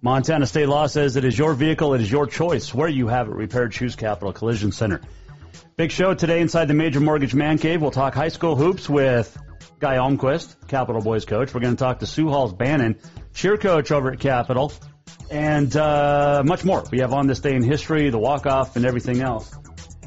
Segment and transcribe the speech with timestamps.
[0.00, 2.72] Montana state law says it is your vehicle, it is your choice.
[2.72, 5.00] Where you have it repaired, choose Capital Collision Center.
[5.76, 7.80] Big show today inside the Major Mortgage Man Cave.
[7.82, 9.36] We'll talk high school hoops with
[9.78, 11.54] Guy Almquist, Capital Boys coach.
[11.54, 12.98] We're going to talk to Sue Halls Bannon,
[13.34, 14.72] cheer coach over at Capital,
[15.30, 16.84] and uh, much more.
[16.90, 19.52] We have on this day in history, the walk off, and everything else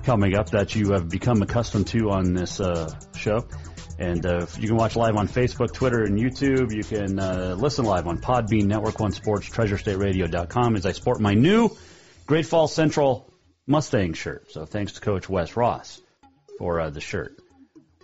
[0.04, 3.46] coming up that you have become accustomed to on this uh, show.
[4.02, 6.74] And uh, you can watch live on Facebook, Twitter, and YouTube.
[6.74, 11.36] You can uh, listen live on Podbean, Network One Sports, TreasureStateRadio.com as I sport my
[11.36, 11.70] new
[12.26, 13.32] Great Falls Central
[13.68, 14.52] Mustang shirt.
[14.52, 16.02] So thanks to Coach Wes Ross
[16.58, 17.38] for uh, the shirt.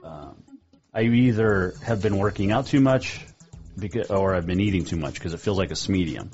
[0.04, 0.44] Um,
[0.94, 3.26] I either have been working out too much
[3.76, 6.30] because, or I've been eating too much because it feels like a medium.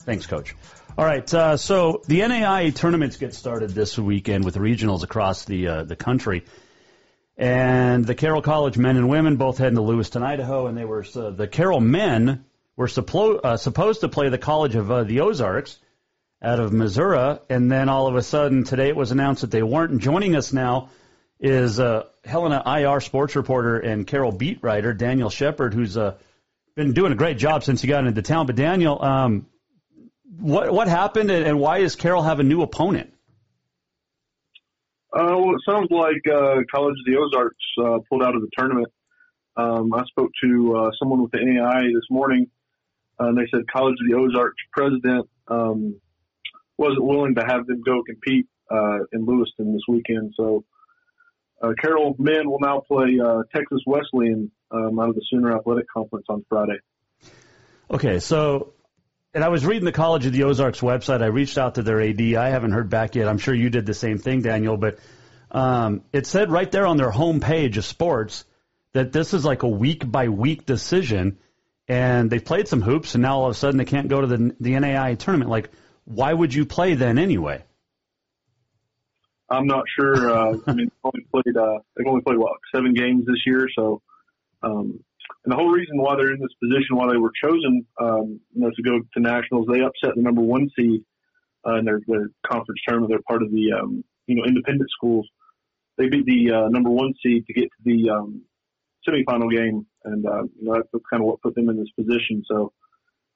[0.00, 0.56] Thanks, Coach.
[0.98, 5.68] All right, uh, so the NAI tournaments get started this weekend with regionals across the
[5.68, 6.44] uh, the country,
[7.40, 11.06] and the Carroll College men and women both heading to Lewiston, Idaho, and they were
[11.16, 12.44] uh, the Carroll men
[12.76, 15.78] were suppo- uh, supposed to play the College of uh, the Ozarks
[16.42, 19.62] out of Missouri, and then all of a sudden today it was announced that they
[19.62, 19.90] weren't.
[19.90, 20.90] And joining us now
[21.40, 26.16] is uh, Helena IR sports reporter and Carroll beat writer Daniel Shepard, who's uh,
[26.76, 28.44] been doing a great job since he got into town.
[28.44, 29.46] But Daniel, um,
[30.38, 33.14] what what happened, and why does Carroll have a new opponent?
[35.12, 38.50] Uh, well, it sounds like uh, College of the Ozarks uh, pulled out of the
[38.56, 38.88] tournament.
[39.56, 42.46] Um, I spoke to uh, someone with the NAI this morning,
[43.18, 46.00] and they said College of the Ozarks president um,
[46.78, 50.32] wasn't willing to have them go compete uh, in Lewiston this weekend.
[50.36, 50.64] So
[51.60, 55.86] uh, Carroll men will now play uh, Texas Wesleyan um, out of the Sooner Athletic
[55.92, 56.78] Conference on Friday.
[57.90, 58.74] Okay, so
[59.32, 61.22] and I was reading the College of the Ozarks website.
[61.22, 62.20] I reached out to their AD.
[62.20, 63.28] I haven't heard back yet.
[63.28, 64.76] I'm sure you did the same thing, Daniel.
[64.76, 64.98] But
[65.50, 68.44] um, it said right there on their homepage of sports
[68.92, 71.38] that this is like a week by week decision,
[71.86, 74.26] and they've played some hoops, and now all of a sudden they can't go to
[74.26, 75.50] the the NAI tournament.
[75.50, 75.70] Like,
[76.04, 77.62] why would you play then anyway?
[79.48, 80.30] I'm not sure.
[80.30, 83.68] Uh, I mean, they've only played uh, they've only played what seven games this year,
[83.76, 84.02] so
[84.62, 85.04] um,
[85.44, 88.60] and the whole reason why they're in this position, why they were chosen, um, you
[88.60, 91.02] know, to go to nationals, they upset the number one seed
[91.66, 93.10] uh, in their, their conference tournament.
[93.10, 95.28] They're part of the, um, you know, independent schools.
[95.98, 98.42] They beat the uh, number one seed to get to the um,
[99.06, 102.42] semifinal game, and uh, you know that's kind of what put them in this position.
[102.46, 102.72] So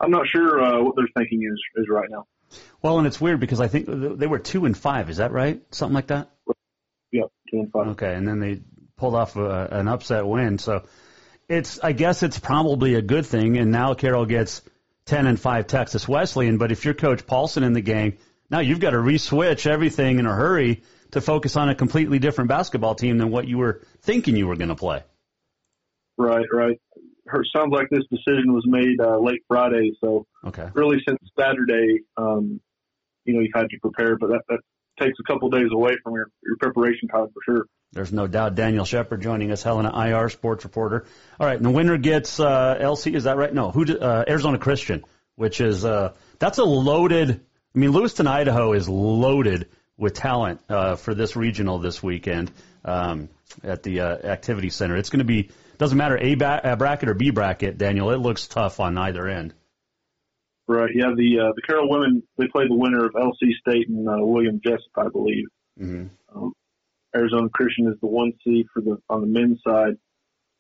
[0.01, 2.27] I'm not sure uh, what they're thinking is is right now.
[2.81, 5.11] Well, and it's weird because I think they were two and five.
[5.11, 5.63] Is that right?
[5.75, 6.31] Something like that.
[7.13, 7.89] Yep, two and five.
[7.89, 8.61] Okay, and then they
[8.97, 10.59] pulled off a, an upset win.
[10.59, 10.85] So
[11.49, 13.57] it's I guess it's probably a good thing.
[13.59, 14.63] And now Carroll gets
[15.05, 16.59] ten and five Texas Wesleyan.
[16.59, 18.19] But if you're Coach Paulson in the game,
[18.51, 20.83] now you've got to reswitch everything in a hurry
[21.13, 24.57] to focus on a completely different basketball team than what you were thinking you were
[24.57, 25.03] going to play.
[26.17, 26.81] Right, right.
[27.27, 30.69] Her sounds like this decision was made uh, late Friday, so Okay.
[30.75, 32.61] really since Saturday, um,
[33.25, 34.61] you know, you've had to prepare, but that, that
[35.01, 37.67] takes a couple days away from your, your preparation time for sure.
[37.95, 38.57] There's no doubt.
[38.57, 41.07] Daniel Shepard joining us, Helena IR sports reporter.
[41.39, 43.15] All right, and the winner gets uh, LC.
[43.15, 43.55] Is that right?
[43.55, 43.85] No, who?
[43.85, 45.05] d- Uh, Arizona Christian,
[45.37, 47.41] which is uh, that's a loaded.
[47.75, 52.51] I mean, Lewiston, Idaho is loaded with talent uh, for this regional this weekend
[52.85, 53.29] um,
[53.63, 54.97] at the uh, activity center.
[54.97, 58.11] It's going to be doesn't matter a ba- uh, bracket or B bracket, Daniel.
[58.11, 59.55] It looks tough on either end.
[60.67, 60.91] Right.
[60.95, 61.13] Yeah.
[61.17, 64.61] The uh, the Carroll women they play the winner of LC State and uh, William
[64.65, 65.47] Jessup, I believe.
[65.81, 66.07] Mm-hmm.
[66.37, 66.53] Um,
[67.15, 69.97] Arizona Christian is the one seed for the on the men's side,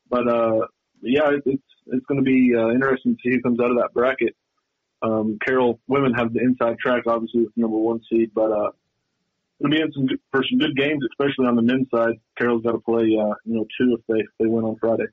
[0.08, 0.66] but uh,
[1.02, 3.76] yeah, it, it's it's going to be uh, interesting to see who comes out of
[3.78, 4.34] that bracket.
[5.02, 8.70] Um, Carroll women have the inside track, obviously with the number one seed, but uh,
[9.60, 12.14] it'll be in some good, for some good games, especially on the men's side.
[12.38, 15.06] Carroll's got to play, uh, you know, two if they if they win on Friday.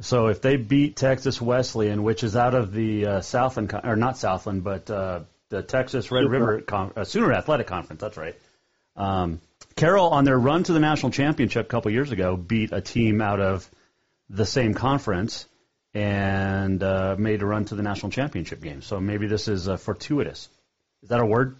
[0.00, 4.16] So if they beat Texas Wesleyan, which is out of the uh, Southland or not
[4.16, 6.30] Southland, but uh, the Texas Red Sooner.
[6.30, 8.34] River Con- uh, Sooner Athletic Conference, that's right.
[8.96, 9.40] Um,
[9.76, 13.20] Carroll on their run to the national championship a couple years ago beat a team
[13.20, 13.68] out of
[14.28, 15.46] the same conference
[15.94, 18.82] and uh, made a run to the national championship game.
[18.82, 20.48] So maybe this is uh, fortuitous.
[21.02, 21.56] Is that a word?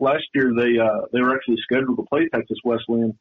[0.00, 3.18] Last year they uh, they were actually scheduled to play Texas Wesleyan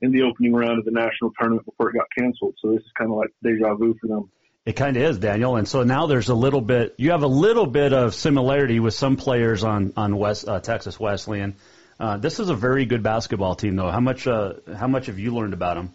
[0.00, 2.54] in the opening round of the national tournament before it got canceled.
[2.60, 4.30] So this is kind of like deja vu for them.
[4.64, 5.56] It kind of is, Daniel.
[5.56, 6.94] And so now there's a little bit.
[6.96, 10.98] You have a little bit of similarity with some players on on West uh, Texas
[10.98, 11.56] Wesleyan.
[11.98, 13.90] Uh, this is a very good basketball team, though.
[13.90, 15.92] How much uh, how much have you learned about them?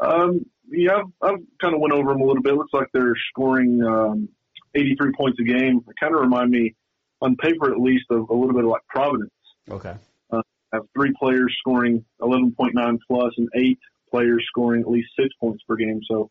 [0.00, 2.54] Um, yeah, I've, I've kind of went over them a little bit.
[2.54, 4.28] Looks like they're scoring um,
[4.74, 5.80] 83 points a game.
[5.86, 6.74] They kind of remind me,
[7.20, 9.30] on paper at least, of a little bit of like Providence.
[9.70, 9.94] Okay.
[10.30, 13.78] Uh, have three players scoring 11.9 plus and eight
[14.10, 16.00] players scoring at least six points per game.
[16.08, 16.30] So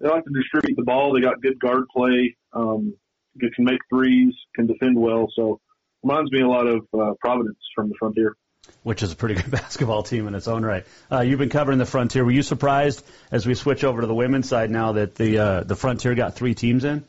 [0.00, 1.12] they like to distribute the ball.
[1.12, 2.36] They got good guard play.
[2.52, 2.94] Um,
[3.40, 5.28] they can make threes, can defend well.
[5.34, 5.60] So
[6.04, 8.36] reminds me a lot of uh, Providence from the Frontier.
[8.82, 10.84] Which is a pretty good basketball team in its own right.
[11.10, 12.24] Uh, you've been covering the Frontier.
[12.24, 15.64] Were you surprised as we switch over to the women's side now that the uh,
[15.64, 17.04] the Frontier got three teams in?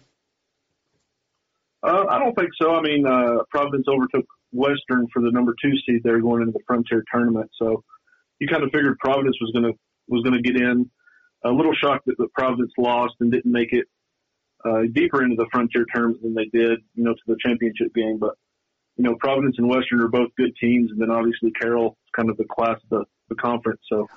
[1.84, 2.74] Uh, I don't think so.
[2.74, 6.64] I mean, uh, Providence overtook Western for the number two seed there going into the
[6.66, 7.52] Frontier tournament.
[7.62, 7.84] So
[8.40, 9.78] you kind of figured Providence was going to
[10.08, 10.90] was going to get in.
[11.44, 13.86] A little shocked that, that Providence lost and didn't make it
[14.66, 18.18] uh, deeper into the Frontier tournament than they did, you know, to the championship game.
[18.18, 18.34] But
[18.98, 22.30] you know, Providence and Western are both good teams, and then obviously Carroll is kind
[22.30, 23.82] of the class of the, the conference.
[23.90, 24.08] So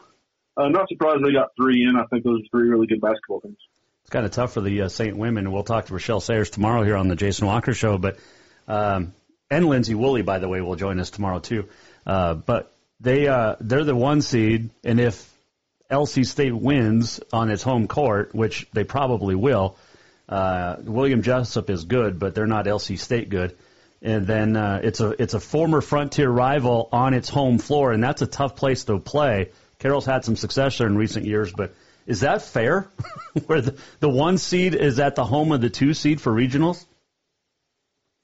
[0.56, 1.96] uh, not surprised they got three in.
[1.96, 3.58] I think those are three really good basketball teams.
[4.02, 5.52] It's kind of tough for the uh, Saint women.
[5.52, 8.18] We'll talk to Rachelle Sayers tomorrow here on the Jason Walker Show, but
[8.66, 9.12] um,
[9.50, 11.68] and Lindsay Woolley, by the way, will join us tomorrow too.
[12.06, 15.30] Uh, but they uh, they're the one seed, and if
[15.90, 19.76] LC State wins on its home court, which they probably will,
[20.28, 23.56] uh, William Jessup is good, but they're not LC State good.
[24.00, 28.02] And then uh, it's a it's a former Frontier rival on its home floor, and
[28.02, 29.50] that's a tough place to play.
[29.80, 31.74] Carroll's had some success there in recent years, but
[32.06, 32.90] is that fair?
[33.46, 36.84] Where the, the one seed is at the home of the two seed for regionals?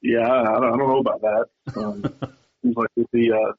[0.00, 1.46] Yeah, I don't, I don't know about that.
[1.76, 2.02] Um,
[2.62, 3.54] seems like it'd be uh, a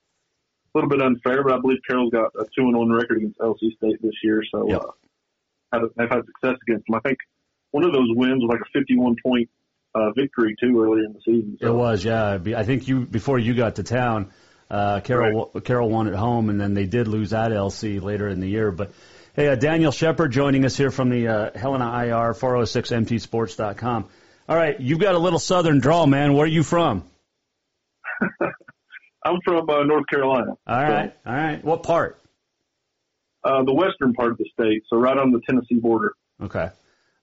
[0.73, 3.75] little bit unfair, but I believe Carroll's got a two and one record against LC
[3.77, 4.81] State this year, so Yep.
[4.81, 4.87] uh,
[5.73, 6.95] had, they've had success against them.
[6.95, 7.17] I think
[7.71, 9.49] one of those wins was like a 51 point
[9.95, 11.57] uh, victory too early in the season.
[11.61, 12.37] So It was, yeah.
[12.55, 14.31] I think you before you got to town,
[14.69, 18.39] uh, Carroll Carroll won at home, and then they did lose at LC later in
[18.39, 18.71] the year.
[18.71, 18.91] But
[19.35, 24.05] hey, uh, Daniel Shepard joining us here from the uh, Helena IR 406mtsports.com.
[24.47, 26.33] All right, you've got a little southern drawl, man.
[26.33, 27.03] Where are you from?
[29.25, 30.51] I'm from uh, North Carolina.
[30.67, 31.63] All right, all right.
[31.63, 32.21] What part?
[33.43, 36.13] Uh, the western part of the state, so right on the Tennessee border.
[36.41, 36.69] Okay.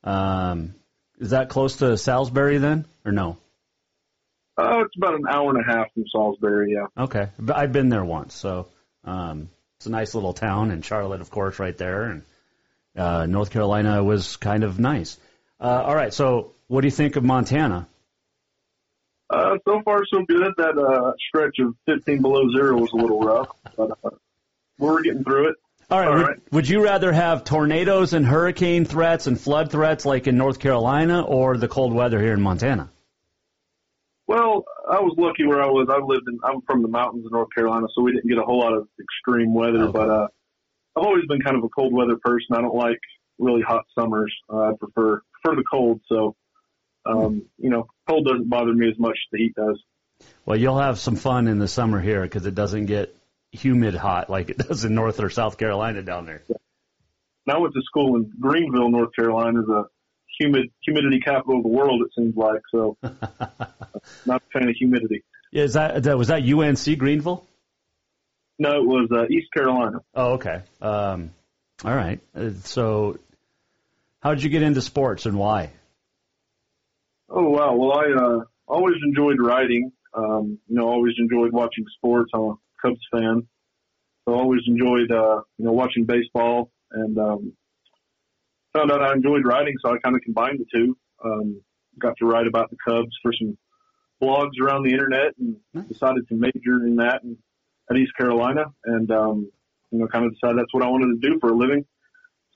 [0.05, 0.75] Um,
[1.23, 3.39] is that close to Salisbury then, or no?
[4.59, 7.05] Uh, it's about an hour and a half from Salisbury, yeah.
[7.05, 8.67] Okay, But I've been there once, so
[9.05, 9.49] um,
[9.79, 12.23] it's a nice little town, and Charlotte, of course, right there, and
[12.97, 15.17] uh, North Carolina was kind of nice.
[15.61, 17.87] Uh, all right, so what do you think of Montana?
[19.31, 20.53] Uh, so far so good.
[20.59, 24.11] That uh, stretch of 15 below zero was a little rough, but uh,
[24.77, 25.57] we're getting through it.
[25.93, 26.39] All right, All would, right.
[26.53, 31.21] would you rather have tornadoes and hurricane threats and flood threats like in North Carolina,
[31.21, 32.91] or the cold weather here in Montana?
[34.27, 35.89] Well, I was lucky where I was.
[35.91, 36.39] I lived in.
[36.45, 38.89] I'm from the mountains of North Carolina, so we didn't get a whole lot of
[38.99, 39.83] extreme weather.
[39.83, 39.93] Okay.
[39.93, 40.29] But uh,
[40.97, 42.57] I've always been kind of a cold weather person.
[42.57, 43.01] I don't like
[43.39, 44.35] really hot summers.
[44.49, 46.01] Uh, I prefer prefer the cold.
[46.09, 46.37] So,
[47.05, 49.79] um, you know, cold doesn't bother me as much as the heat does.
[50.47, 53.15] Well, you'll have some fun in the summer here because it doesn't get
[53.53, 56.43] humid hot like it does in North or South Carolina down there.
[56.49, 59.85] And I went to school in Greenville, North Carolina, the
[60.41, 62.03] humid humidity capital of the world.
[62.03, 62.97] It seems like so.
[64.27, 65.23] not a fan of humidity.
[65.51, 67.47] Yeah, is that, that was that UNC Greenville?
[68.59, 69.99] No, it was uh, East Carolina.
[70.15, 70.63] Oh, okay.
[70.81, 71.31] Um,
[71.85, 72.21] all right.
[72.35, 73.19] Uh, so,
[74.21, 75.71] how did you get into sports and why?
[77.29, 77.75] Oh wow.
[77.75, 79.91] Well, I uh, always enjoyed writing.
[80.15, 82.31] Um, you know, always enjoyed watching sports.
[82.35, 83.47] I'm a Cubs fan,
[84.25, 87.53] so I always enjoyed uh, you know watching baseball and um,
[88.73, 90.97] found out I enjoyed writing, so I kind of combined the two.
[91.25, 91.63] Um,
[91.99, 93.57] got to write about the Cubs for some
[94.23, 95.57] blogs around the internet, and
[95.89, 97.37] decided to major in that and,
[97.91, 99.51] at East Carolina, and um,
[99.91, 101.85] you know, kind of decided that's what I wanted to do for a living.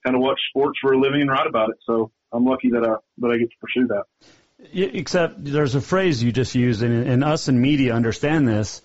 [0.05, 1.77] Kind of watch sports for a living and write about it.
[1.85, 4.05] So I'm lucky that I that I get to pursue that.
[4.73, 8.81] Except there's a phrase you just used, and, and us in media understand this.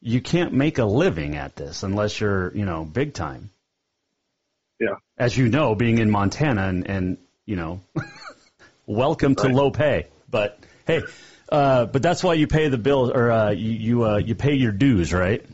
[0.00, 3.50] You can't make a living at this unless you're, you know, big time.
[4.78, 4.96] Yeah.
[5.18, 7.80] As you know, being in Montana and, and you know,
[8.86, 10.08] welcome to low pay.
[10.30, 11.02] But hey,
[11.50, 14.54] uh, but that's why you pay the bill or uh, you you, uh, you pay
[14.54, 15.44] your dues, right?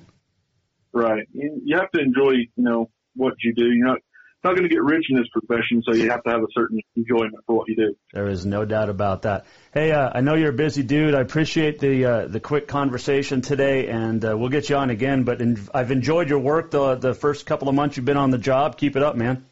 [0.93, 1.27] Right.
[1.33, 3.67] You, you have to enjoy, you know, what you do.
[3.67, 3.99] You're not
[4.45, 6.81] not going to get rich in this profession, so you have to have a certain
[6.97, 7.95] enjoyment for what you do.
[8.13, 9.47] There is no doubt about that.
[9.73, 11.15] Hey, uh, I know you're a busy dude.
[11.15, 15.25] I appreciate the uh, the quick conversation today, and uh, we'll get you on again.
[15.25, 18.31] But in, I've enjoyed your work the the first couple of months you've been on
[18.31, 18.79] the job.
[18.79, 19.47] Keep it up, man.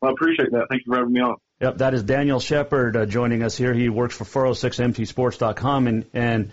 [0.00, 0.66] Well, I appreciate that.
[0.70, 1.36] Thank you for having me on.
[1.60, 3.72] Yep, that is Daniel Shepard uh, joining us here.
[3.72, 6.50] He works for 406mtsports.com, and and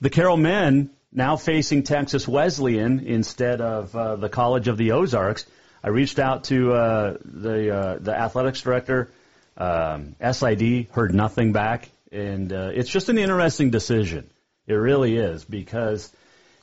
[0.00, 5.46] the Carroll men now facing Texas Wesleyan instead of uh, the College of the Ozarks.
[5.82, 9.10] I reached out to uh, the uh, the athletics director,
[9.56, 14.28] um, SID, heard nothing back, and uh, it's just an interesting decision.
[14.66, 16.12] It really is because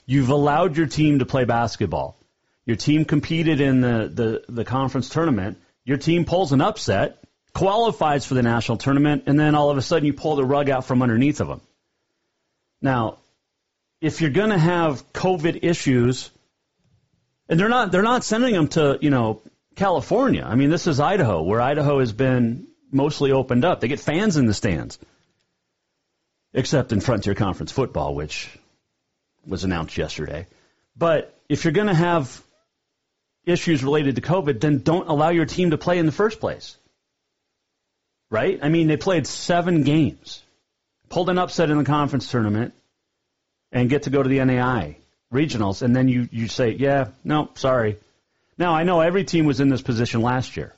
[0.05, 2.17] you've allowed your team to play basketball.
[2.65, 5.59] Your team competed in the, the, the conference tournament.
[5.85, 9.81] Your team pulls an upset, qualifies for the national tournament, and then all of a
[9.81, 11.61] sudden you pull the rug out from underneath of them.
[12.81, 13.17] Now,
[14.01, 16.29] if you're going to have COVID issues,
[17.47, 19.41] and they're not they're not sending them to you know
[19.75, 20.43] California.
[20.43, 23.81] I mean, this is Idaho, where Idaho has been mostly opened up.
[23.81, 24.97] They get fans in the stands,
[26.53, 28.49] except in Frontier Conference football, which
[29.45, 30.47] was announced yesterday.
[30.95, 32.41] But if you're going to have
[33.45, 36.77] issues related to COVID, then don't allow your team to play in the first place.
[38.31, 38.59] Right?
[38.61, 40.41] I mean, they played seven games,
[41.09, 42.73] pulled an upset in the conference tournament,
[43.71, 44.97] and get to go to the NAI
[45.35, 47.97] regionals, and then you, you say, yeah, no, sorry.
[48.57, 50.73] Now, I know every team was in this position last year,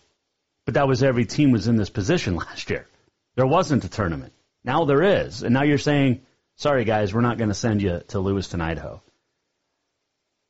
[0.66, 2.88] but that was every team was in this position last year.
[3.36, 4.34] There wasn't a tournament.
[4.64, 5.44] Now there is.
[5.44, 6.22] And now you're saying,
[6.56, 9.02] sorry, guys, we're not going to send you to Lewiston, Idaho.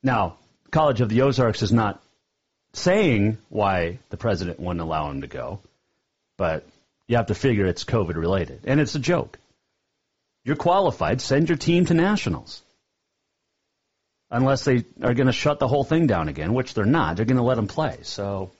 [0.02, 0.38] Now,
[0.70, 2.02] College of the Ozarks is not
[2.72, 5.60] saying why the president wouldn't allow him to go,
[6.36, 6.66] but
[7.06, 8.60] you have to figure it's COVID related.
[8.64, 9.38] And it's a joke.
[10.44, 12.62] You're qualified, send your team to nationals.
[14.30, 17.16] Unless they are going to shut the whole thing down again, which they're not.
[17.16, 17.98] They're going to let them play.
[18.02, 18.50] So,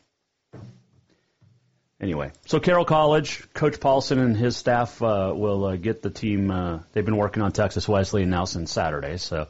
[2.00, 6.50] anyway, so Carroll College, Coach Paulson and his staff uh, will uh, get the team.
[6.50, 9.18] Uh, they've been working on Texas Wesleyan now since Saturday.
[9.18, 9.46] So,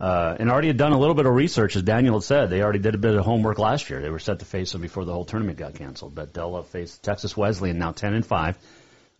[0.00, 2.50] uh, and already had done a little bit of research, as Daniel had said.
[2.50, 4.00] They already did a bit of homework last year.
[4.00, 6.16] They were set to face them before the whole tournament got canceled.
[6.16, 8.58] But they'll uh, face Texas Wesleyan now 10 and 5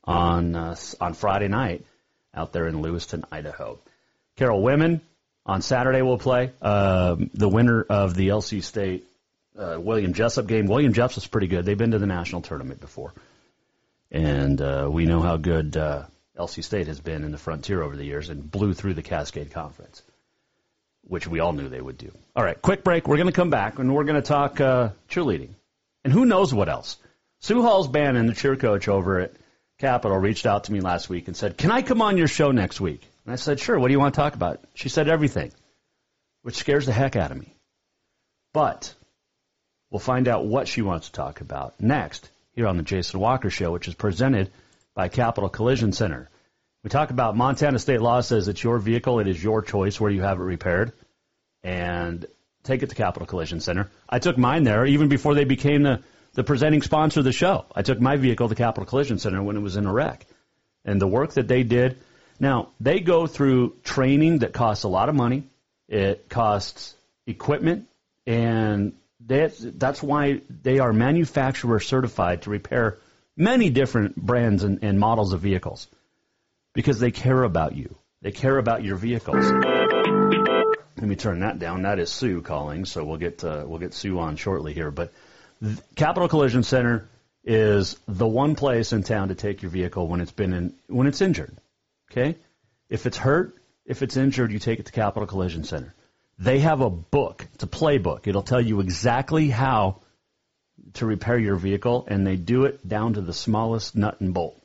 [0.02, 1.84] on uh, on Friday night
[2.34, 3.78] out there in Lewiston, Idaho.
[4.36, 5.00] Carroll women
[5.46, 6.50] on Saturday we'll play.
[6.62, 9.06] Um, the winner of the LC State
[9.58, 10.66] uh, William Jessup game.
[10.66, 11.64] William Jessup's pretty good.
[11.64, 13.12] They've been to the national tournament before,
[14.10, 16.04] and uh, we know how good uh,
[16.38, 19.52] LC State has been in the Frontier over the years and blew through the Cascade
[19.52, 20.02] Conference,
[21.06, 22.10] which we all knew they would do.
[22.34, 23.06] All right, quick break.
[23.06, 25.50] We're going to come back and we're going to talk uh, cheerleading,
[26.02, 26.96] and who knows what else.
[27.40, 29.32] Sue Halls Bannon the cheer coach over at
[29.78, 32.52] Capital, reached out to me last week and said, "Can I come on your show
[32.52, 33.78] next week?" And I said, "Sure.
[33.78, 35.52] What do you want to talk about?" She said everything,
[36.42, 37.54] which scares the heck out of me.
[38.52, 38.94] But
[39.90, 43.50] we'll find out what she wants to talk about next here on the Jason Walker
[43.50, 44.50] Show, which is presented
[44.94, 46.30] by Capital Collision Center.
[46.82, 50.10] We talk about Montana state law says it's your vehicle, it is your choice where
[50.10, 50.92] you have it repaired,
[51.62, 52.26] and
[52.62, 53.90] take it to Capital Collision Center.
[54.08, 56.02] I took mine there even before they became the,
[56.34, 57.64] the presenting sponsor of the show.
[57.74, 60.26] I took my vehicle to Capital Collision Center when it was in a wreck.
[60.84, 61.98] And the work that they did,
[62.44, 65.44] now they go through training that costs a lot of money.
[65.88, 66.94] It costs
[67.26, 67.88] equipment,
[68.26, 68.92] and
[69.26, 72.98] that, that's why they are manufacturer certified to repair
[73.36, 75.88] many different brands and, and models of vehicles
[76.74, 77.96] because they care about you.
[78.22, 79.44] They care about your vehicles.
[80.96, 81.82] Let me turn that down.
[81.82, 84.90] That is Sue calling, so we'll get uh, we'll get Sue on shortly here.
[84.90, 85.12] But
[85.96, 87.08] Capital Collision Center
[87.44, 91.06] is the one place in town to take your vehicle when it's been in when
[91.06, 91.56] it's injured.
[92.10, 92.36] Okay,
[92.88, 95.94] if it's hurt, if it's injured, you take it to Capital Collision Center.
[96.38, 97.46] They have a book.
[97.54, 98.26] It's a playbook.
[98.26, 100.00] It'll tell you exactly how
[100.94, 104.60] to repair your vehicle, and they do it down to the smallest nut and bolt.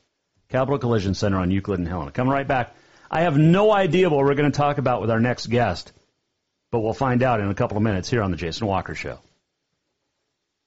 [0.48, 2.10] Capital Collision Center on Euclid and Helena.
[2.10, 2.74] Coming right back.
[3.10, 5.92] I have no idea what we're going to talk about with our next guest,
[6.70, 9.18] but we'll find out in a couple of minutes here on the Jason Walker Show.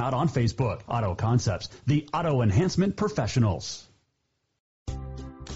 [0.00, 0.82] out on Facebook.
[0.88, 3.87] Auto Concepts, the auto enhancement professionals.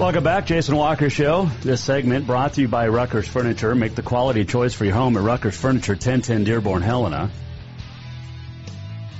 [0.00, 1.50] Welcome back, Jason Walker Show.
[1.60, 3.74] This segment brought to you by Rucker's Furniture.
[3.74, 7.30] Make the quality choice for your home at Rucker's Furniture, 1010 Dearborn, Helena.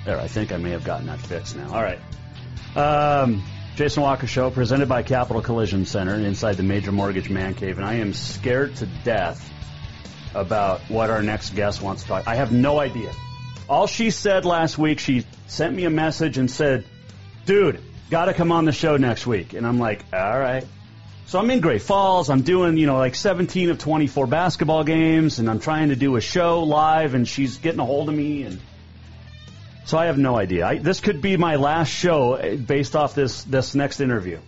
[0.07, 1.71] There, I think I may have gotten that fixed now.
[1.75, 2.01] All right.
[2.75, 3.45] Um,
[3.77, 7.87] Jason Walker Show, presented by Capital Collision Center inside the Major Mortgage Man Cave, and
[7.87, 9.53] I am scared to death
[10.35, 12.27] about what our next guest wants to talk.
[12.27, 13.13] I have no idea.
[13.69, 16.87] All she said last week, she sent me a message and said,
[17.45, 20.67] "Dude, got to come on the show next week." And I'm like, "All right."
[21.27, 22.29] So I'm in Great Falls.
[22.29, 26.17] I'm doing, you know, like 17 of 24 basketball games, and I'm trying to do
[26.17, 28.61] a show live, and she's getting a hold of me, and
[29.85, 30.67] so I have no idea.
[30.67, 34.39] I, this could be my last show eh, based off this this next interview.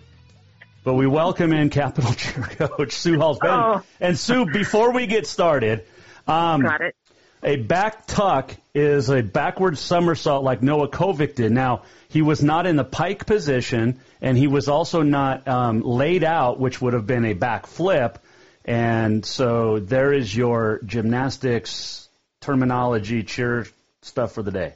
[0.83, 3.39] But we welcome in Capital Cheer Coach Sue Halls.
[3.41, 3.81] Oh.
[4.01, 5.85] And Sue, before we get started,
[6.27, 6.95] um, Got it.
[7.43, 11.51] A back tuck is a backward somersault like Noah Kovic did.
[11.51, 16.23] Now, he was not in the pike position, and he was also not um, laid
[16.23, 18.19] out, which would have been a back flip.
[18.65, 22.07] And so there is your gymnastics
[22.41, 23.67] terminology cheer
[24.01, 24.73] stuff for the day.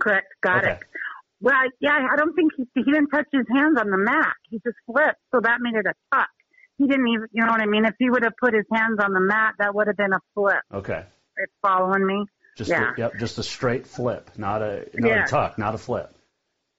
[0.00, 0.26] Correct.
[0.42, 0.72] Got Okay.
[0.72, 0.78] it.
[1.42, 4.34] Well, yeah, I don't think he, he didn't touch his hands on the mat.
[4.50, 6.28] He just flipped, so that made it a tuck.
[6.76, 7.84] He didn't even, you know what I mean?
[7.86, 10.20] If he would have put his hands on the mat, that would have been a
[10.34, 10.60] flip.
[10.72, 11.04] Okay.
[11.42, 12.24] It's following me.
[12.56, 12.92] Just yeah.
[12.92, 15.24] a, yep, just a straight flip, not a not Yeah.
[15.24, 16.14] a tuck, not a flip.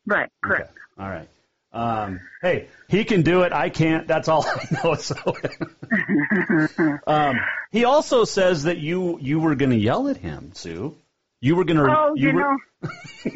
[0.06, 0.30] Right.
[0.44, 0.78] Correct.
[1.00, 1.28] All right.
[1.74, 3.54] Um, hey, he can do it.
[3.54, 4.08] I can't.
[4.08, 4.96] That's all I know.
[4.96, 5.16] So,
[7.08, 7.40] um,
[7.72, 10.96] he also says that you you were going to yell at him, Sue.
[11.40, 11.96] You were going to.
[11.98, 12.58] Oh, you, were, know,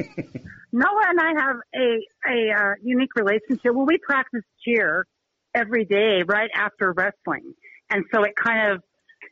[0.71, 3.73] Noah and I have a a uh, unique relationship.
[3.73, 5.05] Well, we practice cheer
[5.53, 7.53] every day right after wrestling,
[7.89, 8.83] and so it kind of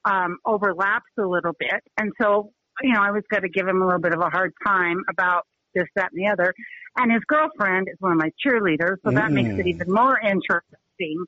[0.05, 1.81] um, overlaps a little bit.
[1.97, 4.29] And so, you know, I was got to give him a little bit of a
[4.29, 5.43] hard time about
[5.75, 6.53] this, that, and the other.
[6.97, 9.69] And his girlfriend is one of my cheerleaders, so that makes it Mm.
[9.75, 11.25] even more interesting.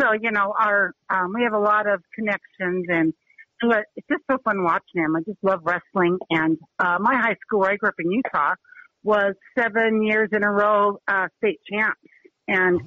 [0.00, 3.12] So, you know, our um, we have a lot of connections, and
[3.62, 5.16] it's just so fun watching him.
[5.16, 6.18] I just love wrestling.
[6.30, 8.54] And uh, my high school, where I grew up in Utah,
[9.02, 12.00] was seven years in a row uh, state champs,
[12.48, 12.80] and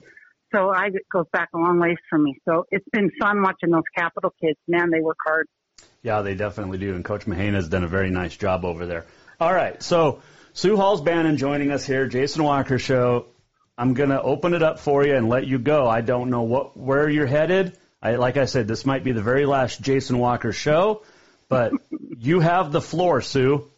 [0.54, 2.38] so I it goes back a long ways for me.
[2.46, 4.58] So it's been fun watching those Capital kids.
[4.68, 5.48] Man, they work hard.
[6.02, 6.94] Yeah, they definitely do.
[6.96, 9.06] And Coach Mahane has done a very nice job over there.
[9.40, 9.82] All right.
[9.82, 10.22] So
[10.54, 13.28] Sue Halls Bannon joining us here, Jason Walker Show.
[13.78, 15.88] I'm going to open it up for you and let you go.
[15.88, 17.78] I don't know what where you're headed.
[18.02, 21.04] I, like I said, this might be the very last Jason Walker show,
[21.50, 21.72] but
[22.20, 23.72] you have the floor, Sue.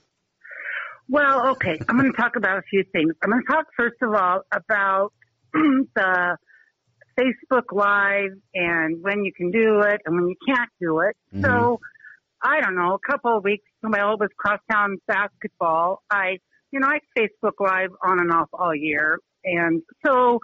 [1.08, 1.78] Well, okay.
[1.88, 3.14] I'm going to talk about a few things.
[3.24, 5.14] I'm going to talk first of all about
[5.54, 6.38] the
[7.20, 11.16] Facebook Live and when you can do it and when you can't do it.
[11.34, 11.42] Mhm.
[11.44, 11.80] So,
[12.42, 16.40] I don't know, a couple of weeks when my oldest crosstown basketball, I,
[16.72, 19.20] you know, I Facebook Live on and off all year.
[19.44, 20.40] And so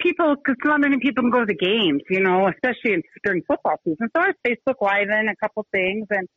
[0.00, 3.42] people, because not many people can go to the games, you know, especially in, during
[3.42, 4.08] football season.
[4.14, 6.28] So I was Facebook Live in a couple things and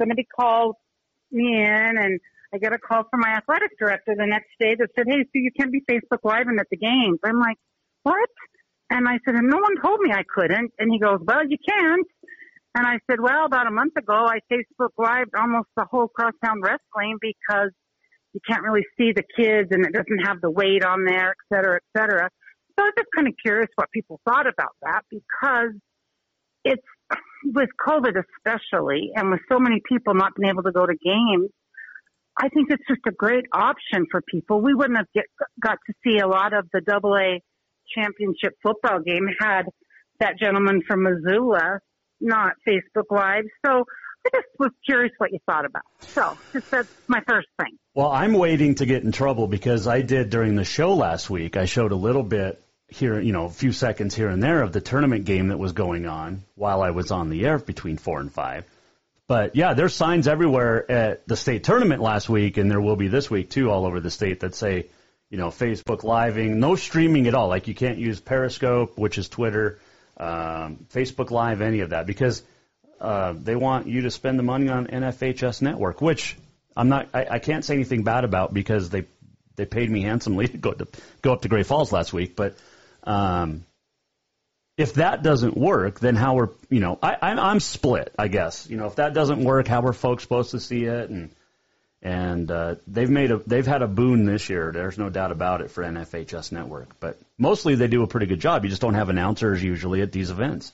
[0.00, 0.76] somebody called
[1.30, 2.20] me in and
[2.54, 5.30] I get a call from my athletic director the next day that said, Hey, so
[5.34, 7.18] you can't be Facebook Live at the games.
[7.24, 7.56] I'm like,
[8.02, 8.28] what?
[8.92, 10.70] And I said, and no one told me I couldn't.
[10.78, 12.06] And he goes, well, you can't.
[12.74, 16.60] And I said, well, about a month ago, I Facebook Live almost the whole crosstown
[16.60, 17.70] wrestling because
[18.34, 21.54] you can't really see the kids and it doesn't have the weight on there, et
[21.54, 22.28] cetera, et cetera.
[22.76, 25.72] So I was just kind of curious what people thought about that because
[26.64, 26.86] it's
[27.44, 31.50] with COVID especially and with so many people not being able to go to games,
[32.38, 34.60] I think it's just a great option for people.
[34.60, 35.24] We wouldn't have get,
[35.62, 37.40] got to see a lot of the double A
[37.96, 39.62] championship football game had
[40.20, 41.80] that gentleman from Missoula
[42.22, 43.44] not Facebook Live.
[43.66, 43.84] So
[44.24, 45.82] I just was curious what you thought about.
[46.00, 47.76] So just that's my first thing.
[47.94, 51.56] Well, I'm waiting to get in trouble because I did during the show last week.
[51.56, 54.72] I showed a little bit here, you know, a few seconds here and there of
[54.72, 58.20] the tournament game that was going on while I was on the air between four
[58.20, 58.64] and five.
[59.28, 63.08] But yeah, there's signs everywhere at the state tournament last week, and there will be
[63.08, 64.86] this week too, all over the state that say,
[65.32, 67.48] you know, Facebook living, no streaming at all.
[67.48, 69.78] Like you can't use Periscope, which is Twitter,
[70.18, 72.42] um, Facebook Live, any of that, because
[73.00, 76.36] uh, they want you to spend the money on NFHS Network, which
[76.76, 77.08] I'm not.
[77.14, 79.06] I, I can't say anything bad about because they
[79.56, 80.86] they paid me handsomely to go to
[81.22, 82.36] go up to Great Falls last week.
[82.36, 82.54] But
[83.02, 83.64] um,
[84.76, 86.98] if that doesn't work, then how are you know?
[87.02, 88.12] I, I'm I'm split.
[88.18, 91.08] I guess you know if that doesn't work, how are folks supposed to see it?
[91.08, 91.30] And
[92.02, 94.72] and uh, they've made a they've had a boon this year.
[94.72, 96.98] There's no doubt about it for NFHS Network.
[96.98, 98.64] But mostly they do a pretty good job.
[98.64, 100.72] You just don't have announcers usually at these events.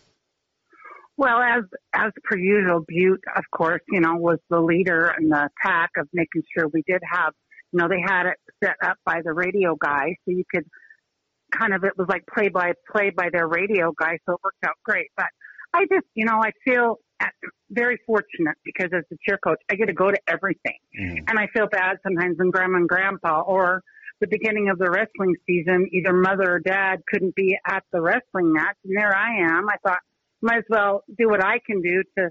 [1.18, 5.50] Well, as as per usual, Butte, of course, you know, was the leader in the
[5.62, 7.34] pack of making sure we did have,
[7.72, 10.64] you know, they had it set up by the radio guy, so you could
[11.52, 14.64] kind of it was like play by play by their radio guy, so it worked
[14.64, 15.08] out great.
[15.16, 15.26] But
[15.74, 16.96] I just, you know, I feel
[17.70, 21.24] very fortunate because as the cheer coach, I get to go to everything, mm.
[21.26, 23.82] and I feel bad sometimes when grandma and grandpa or
[24.20, 28.52] the beginning of the wrestling season, either mother or dad couldn't be at the wrestling
[28.52, 29.68] match, and there I am.
[29.68, 30.00] I thought
[30.40, 32.30] might as well do what I can do to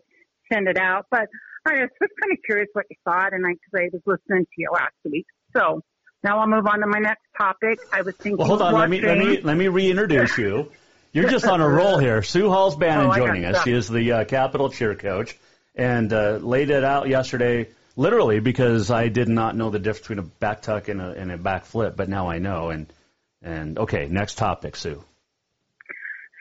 [0.52, 1.06] send it out.
[1.12, 1.28] But
[1.66, 4.46] I was just kind of curious what you thought, and I, cause I was listening
[4.46, 5.26] to you last week.
[5.56, 5.82] So
[6.24, 7.80] now I'll move on to my next topic.
[7.92, 8.38] I was thinking.
[8.38, 8.74] Well, hold on.
[8.74, 10.72] Let me let me let me reintroduce you.
[11.18, 12.22] You're just on a roll here.
[12.22, 13.64] Sue Halls Bannon Oh, joining us.
[13.64, 15.36] She is the uh, Capital cheer coach,
[15.74, 20.20] and uh, laid it out yesterday, literally because I did not know the difference between
[20.20, 22.70] a back tuck and a, and a back flip, but now I know.
[22.70, 22.94] And
[23.42, 25.04] and okay, next topic, Sue.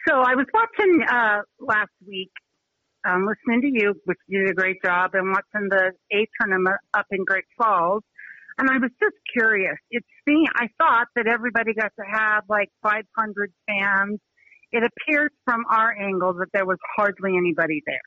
[0.06, 2.32] So I was watching uh, last week,
[3.08, 6.76] um, listening to you, which you did a great job, and watching the A tournament
[6.92, 8.02] up in Great Falls.
[8.58, 9.78] And I was just curious.
[9.90, 14.20] It's seeing, I thought that everybody got to have like 500 fans.
[14.72, 17.98] It appears from our angle that there was hardly anybody there.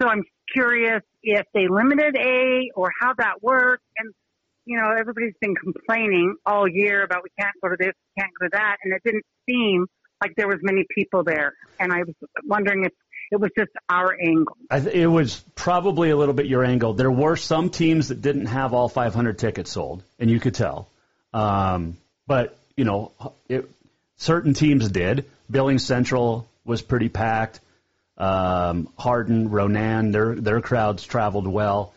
[0.00, 3.84] So I'm curious if they limited A or how that worked.
[3.98, 4.12] And,
[4.64, 8.32] you know, everybody's been complaining all year about we can't go to this, we can't
[8.40, 8.76] go to that.
[8.82, 9.86] And it didn't seem
[10.22, 11.54] like there was many people there.
[11.78, 12.92] And I was wondering if
[13.30, 14.56] it was just our angle.
[14.70, 16.94] I th- it was probably a little bit your angle.
[16.94, 20.88] There were some teams that didn't have all 500 tickets sold, and you could tell.
[21.32, 23.12] Um, but you know,
[23.48, 23.70] it,
[24.20, 25.24] certain teams did.
[25.50, 27.58] Billings Central was pretty packed.
[28.16, 31.92] Um, Hardin, Ronan, their their crowds traveled well.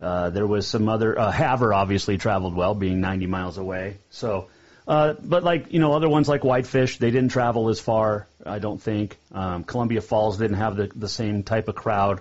[0.00, 3.98] Uh, there was some other uh, Havre obviously traveled well, being 90 miles away.
[4.10, 4.48] So,
[4.86, 8.26] uh, but like you know, other ones like Whitefish, they didn't travel as far.
[8.44, 12.20] I don't think um, Columbia Falls didn't have the the same type of crowd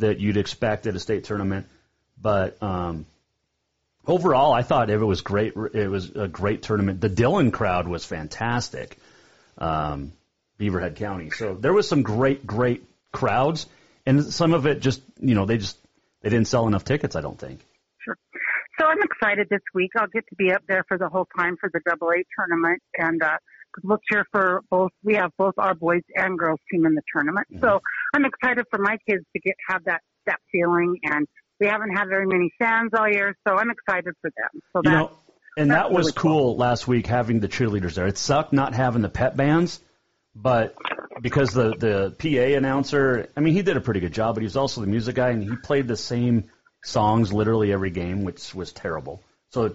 [0.00, 1.66] that you'd expect at a state tournament.
[2.20, 3.06] But um,
[4.10, 5.54] overall, I thought it was great.
[5.74, 7.00] It was a great tournament.
[7.00, 8.98] The Dillon crowd was fantastic.
[9.58, 10.12] Um,
[10.58, 11.30] Beaverhead County.
[11.30, 13.66] So there was some great, great crowds,
[14.04, 15.78] and some of it just, you know, they just
[16.22, 17.16] they didn't sell enough tickets.
[17.16, 17.60] I don't think.
[18.04, 18.16] Sure.
[18.78, 19.90] So I'm excited this week.
[19.96, 22.82] I'll get to be up there for the whole time for the Double A tournament,
[22.98, 23.38] and uh,
[23.82, 24.90] we'll cheer for both.
[25.02, 27.80] We have both our boys and girls team in the tournament, so
[28.14, 30.98] I'm excited for my kids to get have that that feeling.
[31.04, 31.26] And
[31.60, 34.62] we haven't had very many fans all year, so I'm excited for them.
[34.72, 35.10] So You know,
[35.56, 38.06] and that was really cool last week having the cheerleaders there.
[38.06, 39.80] It sucked not having the pet bands,
[40.34, 40.74] but
[41.20, 44.46] because the the PA announcer, I mean, he did a pretty good job, but he
[44.46, 46.44] was also the music guy, and he played the same
[46.82, 49.22] songs literally every game, which was terrible.
[49.50, 49.74] So,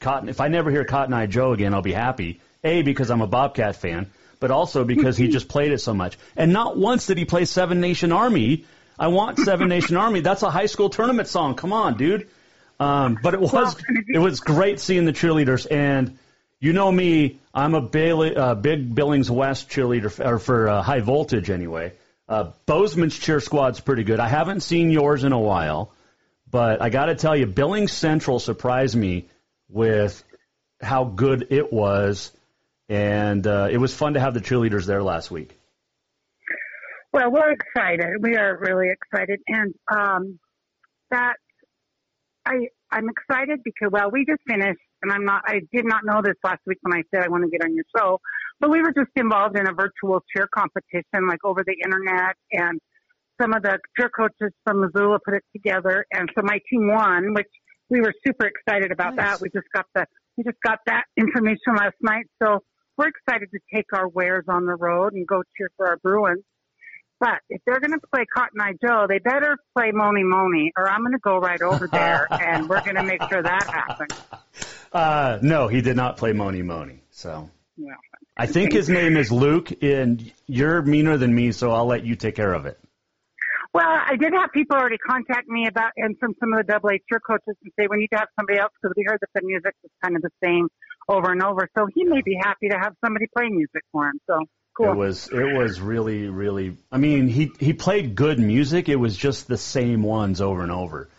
[0.00, 2.40] Cotton, if I never hear Cotton Eye Joe again, I'll be happy.
[2.64, 6.18] A because I'm a Bobcat fan, but also because he just played it so much.
[6.36, 8.64] And not once did he play Seven Nation Army.
[9.00, 10.20] I want Seven Nation Army.
[10.20, 11.54] That's a high school tournament song.
[11.54, 12.28] Come on, dude.
[12.78, 13.76] Um, but it was
[14.08, 16.18] it was great seeing the cheerleaders, and
[16.60, 21.00] you know me, I'm a Bailey, uh, big Billings West cheerleader or for uh, high
[21.00, 21.92] voltage anyway.
[22.28, 24.20] Uh, Bozeman's cheer squad's pretty good.
[24.20, 25.92] I haven't seen yours in a while,
[26.50, 29.26] but I got to tell you, Billings Central surprised me
[29.68, 30.22] with
[30.80, 32.32] how good it was,
[32.88, 35.59] and uh, it was fun to have the cheerleaders there last week.
[37.12, 38.22] Well, we're excited.
[38.22, 40.38] We are really excited, and um,
[41.10, 41.34] that
[42.46, 45.42] I I'm excited because well, we just finished, and I'm not.
[45.46, 47.74] I did not know this last week when I said I want to get on
[47.74, 48.20] your show,
[48.60, 52.80] but we were just involved in a virtual cheer competition, like over the internet, and
[53.42, 57.34] some of the cheer coaches from Missoula put it together, and so my team won,
[57.34, 57.50] which
[57.88, 59.38] we were super excited about nice.
[59.38, 59.40] that.
[59.40, 62.60] We just got the we just got that information last night, so
[62.96, 66.44] we're excited to take our wares on the road and go cheer for our Bruins.
[67.20, 70.88] But if they're going to play Cotton Eye Joe, they better play Mony Mony, or
[70.88, 74.18] I'm going to go right over there and we're going to make sure that happens.
[74.90, 77.02] Uh, no, he did not play Mony Mony.
[77.10, 77.92] So yeah.
[78.36, 82.16] I think his name is Luke, and you're meaner than me, so I'll let you
[82.16, 82.80] take care of it.
[83.72, 86.88] Well, I did have people already contact me about, and from some of the double
[86.88, 89.28] A cheer coaches and say we need to have somebody else because we heard that
[89.34, 90.68] the music is kind of the same
[91.08, 91.68] over and over.
[91.76, 94.18] So he may be happy to have somebody play music for him.
[94.26, 94.40] So
[94.76, 94.92] Cool.
[94.92, 96.76] It was it was really really.
[96.90, 98.88] I mean, he he played good music.
[98.88, 101.10] It was just the same ones over and over,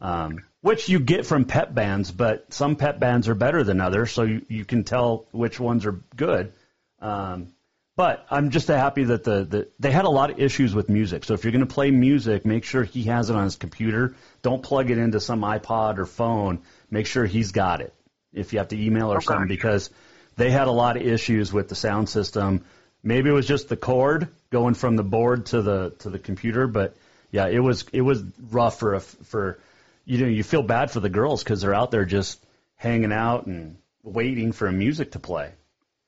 [0.00, 2.10] um, which you get from pep bands.
[2.10, 5.86] But some pep bands are better than others, so you, you can tell which ones
[5.86, 6.52] are good.
[7.00, 7.52] Um,
[7.96, 11.24] but I'm just happy that the, the they had a lot of issues with music.
[11.24, 14.14] So if you're going to play music, make sure he has it on his computer.
[14.42, 16.62] Don't plug it into some iPod or phone.
[16.90, 17.94] Make sure he's got it.
[18.34, 19.24] If you have to email or okay.
[19.24, 19.88] something, because
[20.36, 22.66] they had a lot of issues with the sound system
[23.06, 26.66] Maybe it was just the cord going from the board to the to the computer,
[26.66, 26.96] but
[27.30, 29.60] yeah, it was it was rough for a, for
[30.04, 33.46] you know you feel bad for the girls because they're out there just hanging out
[33.46, 35.52] and waiting for music to play.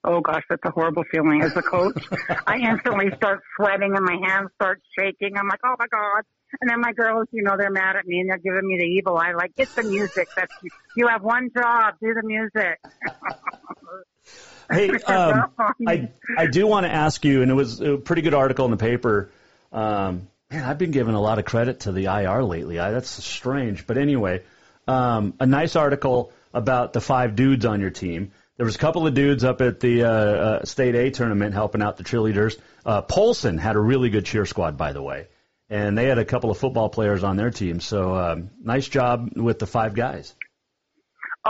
[0.03, 2.05] Oh gosh, that's a horrible feeling as a coach.
[2.49, 5.37] I instantly start sweating and my hands start shaking.
[5.37, 6.25] I'm like, oh my god.
[6.61, 8.87] And then my girls, you know, they're mad at me and they're giving me the
[8.87, 9.35] evil eye.
[9.35, 10.27] Like, get the music.
[10.35, 10.53] That's
[10.97, 11.95] you have one job.
[12.01, 12.81] Do the music.
[14.71, 15.51] Hey, um,
[15.87, 18.71] I I do want to ask you, and it was a pretty good article in
[18.71, 19.31] the paper.
[19.73, 22.79] Um, man, I've been giving a lot of credit to the IR lately.
[22.79, 24.43] I, that's strange, but anyway,
[24.87, 28.33] um, a nice article about the five dudes on your team.
[28.57, 31.81] There was a couple of dudes up at the uh, uh, state A tournament helping
[31.81, 32.59] out the cheerleaders.
[32.85, 35.29] Uh, Polson had a really good cheer squad, by the way,
[35.71, 37.79] and they had a couple of football players on their team.
[37.79, 40.35] So um, nice job with the five guys.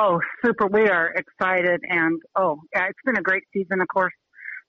[0.00, 0.68] Oh, super.
[0.68, 1.80] We are excited.
[1.82, 3.80] And oh, yeah, it's been a great season.
[3.80, 4.12] Of course,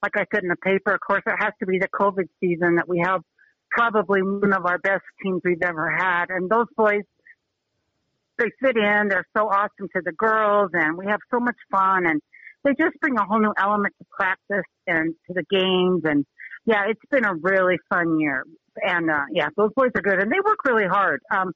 [0.02, 2.78] like I said in the paper, of course, it has to be the COVID season
[2.78, 3.22] that we have
[3.70, 6.30] probably one of our best teams we've ever had.
[6.30, 7.04] And those boys,
[8.40, 9.10] they fit in.
[9.10, 12.22] They're so awesome to the girls and we have so much fun and
[12.64, 16.02] they just bring a whole new element to practice and to the games.
[16.06, 16.26] And
[16.66, 18.46] yeah, it's been a really fun year.
[18.82, 21.22] And, uh, yeah, those boys are good and they work really hard.
[21.30, 21.54] Um,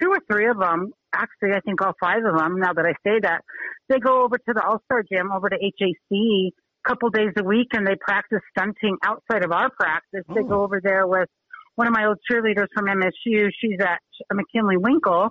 [0.00, 2.94] two or three of them actually, I think all five of them, now that I
[3.06, 3.42] say that,
[3.88, 6.52] they go over to the All Star Gym over to HAC a
[6.88, 10.22] couple days a week and they practice stunting outside of our practice.
[10.28, 10.34] Oh.
[10.34, 10.64] They go oh.
[10.64, 11.28] over there with
[11.74, 13.48] one of my old cheerleaders from MSU.
[13.60, 14.00] She's at
[14.32, 15.30] McKinley Winkle.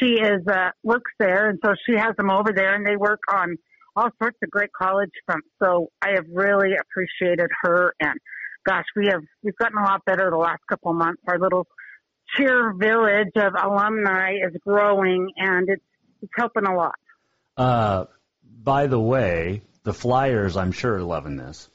[0.00, 1.48] She is, uh, works there.
[1.48, 3.56] And so she has them over there and they work on
[3.94, 5.48] all sorts of great college fronts.
[5.62, 8.18] So I have really appreciated her and
[8.66, 11.22] gosh, we have, we've gotten a lot better the last couple of months.
[11.28, 11.66] Our little
[12.36, 15.82] cheer village of alumni is growing and it's
[16.22, 16.94] it's helping a lot.
[17.56, 18.06] Uh,
[18.62, 21.68] by the way, the Flyers, I'm sure, are loving this.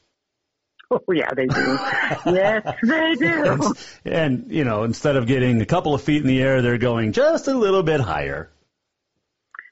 [0.90, 1.78] Oh yeah, they do.
[2.34, 3.74] yes, they do.
[4.04, 7.12] And you know, instead of getting a couple of feet in the air, they're going
[7.12, 8.50] just a little bit higher.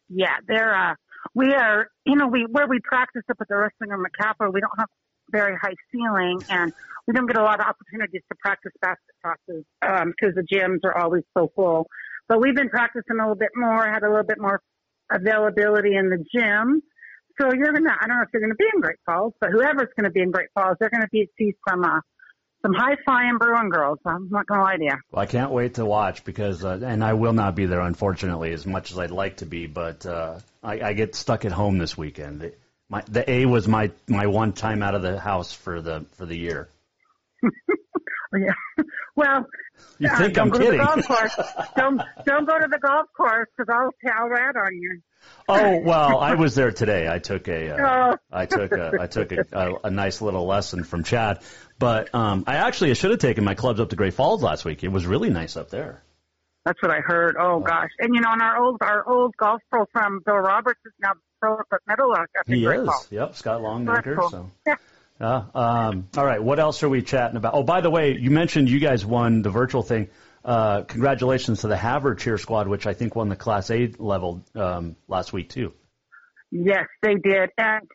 [0.09, 0.75] Yeah, they're.
[0.75, 0.95] Uh,
[1.35, 1.89] we are.
[2.07, 4.73] You know, we where we practice up at the wrestling room at Capital, we don't
[4.79, 4.89] have
[5.31, 6.73] very high ceiling, and
[7.07, 10.81] we don't get a lot of opportunities to practice basket tosses um, because the gyms
[10.85, 11.87] are always so full.
[12.29, 14.61] But we've been practicing a little bit more, had a little bit more
[15.11, 16.83] availability in the gym.
[17.41, 19.89] So you're gonna, I don't know if you're gonna be in Great Falls, but whoever's
[19.97, 22.01] gonna be in Great Falls, they're gonna be see some uh,
[22.63, 23.99] some high flying Bruin girls.
[24.05, 24.97] I'm not gonna lie to you.
[25.11, 28.53] Well, I can't wait to watch because, uh, and I will not be there unfortunately
[28.53, 31.79] as much as I'd like to be, but uh, I, I get stuck at home
[31.79, 32.53] this weekend.
[32.91, 36.27] My the A was my my one time out of the house for the for
[36.27, 36.69] the year.
[38.37, 38.53] yeah.
[39.17, 39.47] Well,
[39.99, 40.81] You uh, think don't I'm go kidding?
[40.81, 41.37] to the golf course.
[41.77, 45.01] don't don't go to the golf course because I'll I'll rat on you.
[45.49, 47.09] Oh well, I was there today.
[47.09, 48.17] I took a uh, Oh.
[48.33, 51.41] I took a I took a, a, a nice little lesson from Chad,
[51.79, 54.83] but um, I actually should have taken my clubs up to Great Falls last week.
[54.83, 56.03] It was really nice up there.
[56.65, 57.37] That's what I heard.
[57.39, 57.91] Oh gosh!
[57.99, 61.13] And you know, and our old our old golf pro from Bill Roberts is now
[61.43, 62.31] at Meadowlark.
[62.39, 62.87] up He is.
[62.87, 63.09] Falls.
[63.11, 64.17] Yep, Scott Longmaker.
[64.17, 64.31] cool.
[64.31, 64.51] So.
[64.67, 64.77] Yeah.
[65.21, 67.53] Uh, um, all right, what else are we chatting about?
[67.55, 70.09] Oh, by the way, you mentioned you guys won the virtual thing.
[70.43, 74.43] Uh, congratulations to the Havre cheer squad, which I think won the Class A level
[74.55, 75.75] um, last week too.
[76.51, 77.51] Yes, they did.
[77.59, 77.87] And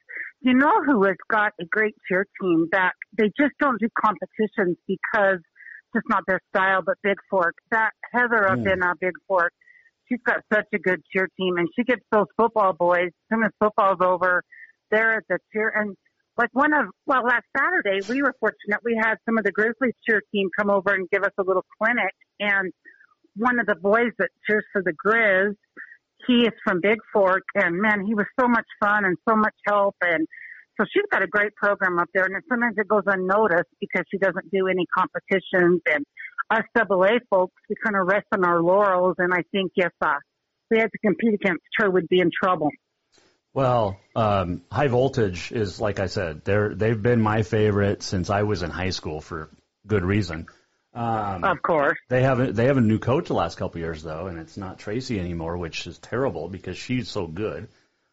[0.42, 4.78] you know who has got a great cheer team that they just don't do competitions
[4.88, 7.56] because it's just not their style, but Big Fork.
[7.72, 8.72] That Heather up Mm.
[8.74, 9.52] in uh, Big Fork,
[10.08, 13.44] she's got such a good cheer team and she gets those football boys, as soon
[13.44, 14.44] as football's over,
[14.92, 15.96] they're at the cheer and
[16.38, 19.94] like one of well last Saturday we were fortunate we had some of the Grizzlies
[20.08, 22.72] cheer team come over and give us a little clinic and
[23.38, 25.56] one of the boys that cheers for the Grizz
[26.28, 29.54] he is from Big Fork, and man, he was so much fun and so much
[29.68, 29.96] help.
[30.02, 30.28] And
[30.80, 34.18] so she's got a great program up there, and sometimes it goes unnoticed because she
[34.18, 35.82] doesn't do any competitions.
[35.86, 36.06] And
[36.50, 39.16] us double A folks, we kind of rest on our laurels.
[39.18, 40.16] And I think if uh,
[40.70, 42.70] we had to compete against her, we'd be in trouble.
[43.54, 48.44] Well, um, High Voltage is like I said, they're they've been my favorite since I
[48.44, 49.50] was in high school for
[49.88, 50.48] good reason.
[50.94, 51.98] Um, of course.
[52.10, 54.40] They have a, they have a new coach the last couple of years though, and
[54.40, 57.68] it's not Tracy anymore, which is terrible because she's so good.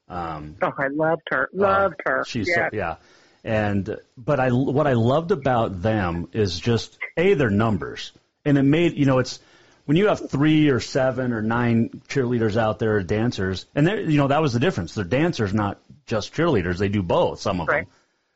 [0.09, 1.49] Um, Oh, I loved her.
[1.53, 2.25] Loved her.
[2.27, 2.71] She's yeah.
[2.71, 2.97] so, yeah.
[3.45, 8.13] And but I what I loved about them is just a their numbers,
[8.45, 9.41] and it made you know it's
[9.85, 14.03] when you have three or seven or nine cheerleaders out there or dancers, and they
[14.03, 14.95] you know that was the difference.
[14.95, 16.79] They're dancers, not just cheerleaders.
[16.79, 17.41] They do both.
[17.41, 17.87] Some of them.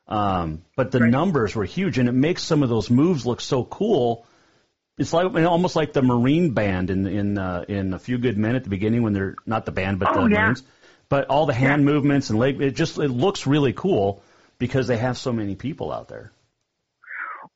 [0.08, 3.64] Um, but the numbers were huge, and it makes some of those moves look so
[3.64, 4.24] cool.
[4.98, 8.54] It's like almost like the Marine band in in uh, in a few good men
[8.56, 10.42] at the beginning when they're not the band but Oh, the yeah.
[10.42, 10.62] Marines,
[11.08, 12.60] but all the hand movements and leg.
[12.60, 14.22] It just it looks really cool
[14.58, 16.32] because they have so many people out there.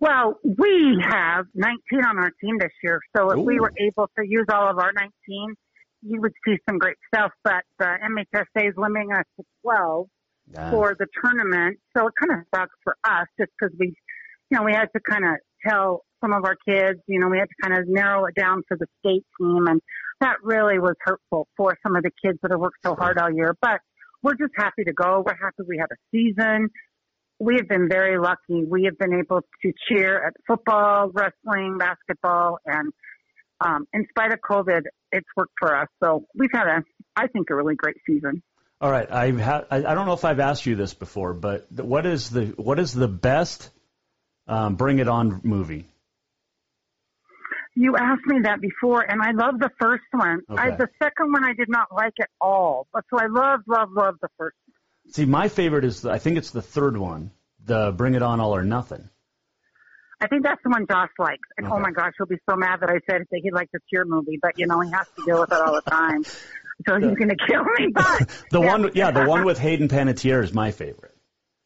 [0.01, 4.25] Well, we have 19 on our team this year, so if we were able to
[4.27, 5.55] use all of our 19,
[6.03, 7.33] you would see some great stuff.
[7.45, 10.07] But the MHSA is limiting us to 12
[10.53, 10.71] Yeah.
[10.71, 13.95] for the tournament, so it kind of sucks for us just because we,
[14.51, 15.37] you know, we had to kind of
[15.69, 18.63] tell some of our kids, you know, we had to kind of narrow it down
[18.69, 19.83] for the state team, and
[20.21, 23.31] that really was hurtful for some of the kids that have worked so hard all
[23.31, 23.55] year.
[23.61, 23.81] But
[24.23, 25.23] we're just happy to go.
[25.25, 26.71] We're happy we have a season
[27.41, 28.65] we have been very lucky.
[28.65, 32.93] We have been able to cheer at football, wrestling, basketball, and
[33.63, 35.89] um, in spite of COVID, it's worked for us.
[36.03, 36.85] So we've had a,
[37.17, 38.43] I think, a really great season.
[38.81, 41.71] All right, I've ha- I, I don't know if I've asked you this before, but
[41.73, 43.71] what is the what is the best
[44.47, 45.87] um, Bring It On movie?
[47.75, 50.41] You asked me that before, and I love the first one.
[50.51, 53.91] I, the second one I did not like at all, but so I love, love,
[53.93, 54.57] love the first.
[55.13, 57.31] See, my favorite is the, I think it's the third one,
[57.65, 59.09] the Bring It On All or Nothing.
[60.23, 61.49] I think that's the one Josh likes.
[61.57, 63.79] And oh my gosh, he'll be so mad that I said that he liked the
[63.91, 66.25] cheer movie, but you know he has to deal with it all the time.
[66.87, 67.89] So he's going to kill me.
[67.93, 71.15] But The one, yeah, the one with Hayden Panettiere is my favorite.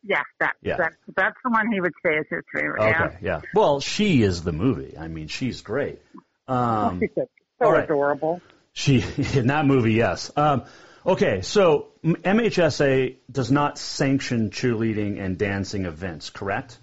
[0.04, 0.76] yeah, that, Yeah.
[0.76, 2.80] that that's the one he would say is his favorite.
[2.82, 3.04] Yeah.
[3.06, 3.40] Okay, yeah.
[3.54, 4.96] Well, she is the movie.
[4.98, 6.00] I mean, she's great.
[6.46, 7.26] Um, She's so
[7.60, 7.84] all right.
[7.84, 8.40] adorable.
[8.72, 9.04] She
[9.34, 10.30] in that movie, yes.
[10.36, 10.64] Um,
[11.06, 16.78] okay, so MHSA does not sanction cheerleading and dancing events, correct?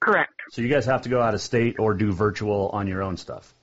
[0.00, 0.32] Correct.
[0.50, 3.16] So you guys have to go out of state or do virtual on your own
[3.16, 3.54] stuff.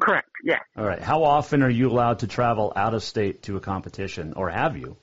[0.00, 0.30] Correct.
[0.44, 0.60] Yeah.
[0.76, 1.00] All right.
[1.00, 4.76] How often are you allowed to travel out of state to a competition, or have
[4.76, 4.96] you?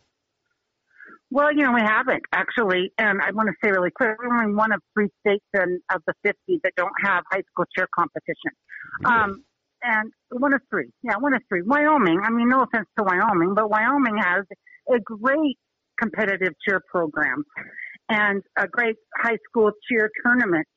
[1.29, 4.55] Well, you know, we haven't actually, and I want to say really quick, we're only
[4.55, 8.51] one of three states in, of the 50 that don't have high school cheer competition.
[9.03, 9.43] Um,
[9.83, 11.61] and one of three, yeah, one of three.
[11.61, 12.19] Wyoming.
[12.23, 14.45] I mean, no offense to Wyoming, but Wyoming has
[14.93, 15.57] a great
[15.99, 17.43] competitive cheer program
[18.09, 20.67] and a great high school cheer tournament.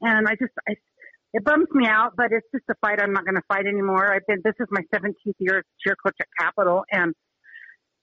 [0.00, 0.74] And I just, I,
[1.32, 4.12] it bums me out, but it's just a fight I'm not going to fight anymore.
[4.12, 7.14] I've been, this is my 17th year as cheer coach at Capital, and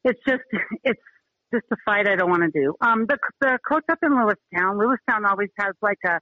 [0.03, 0.43] it's just,
[0.83, 1.01] it's
[1.53, 2.73] just a fight I don't want to do.
[2.81, 6.19] Um, the, the coach up in Lewistown, Lewistown always has like a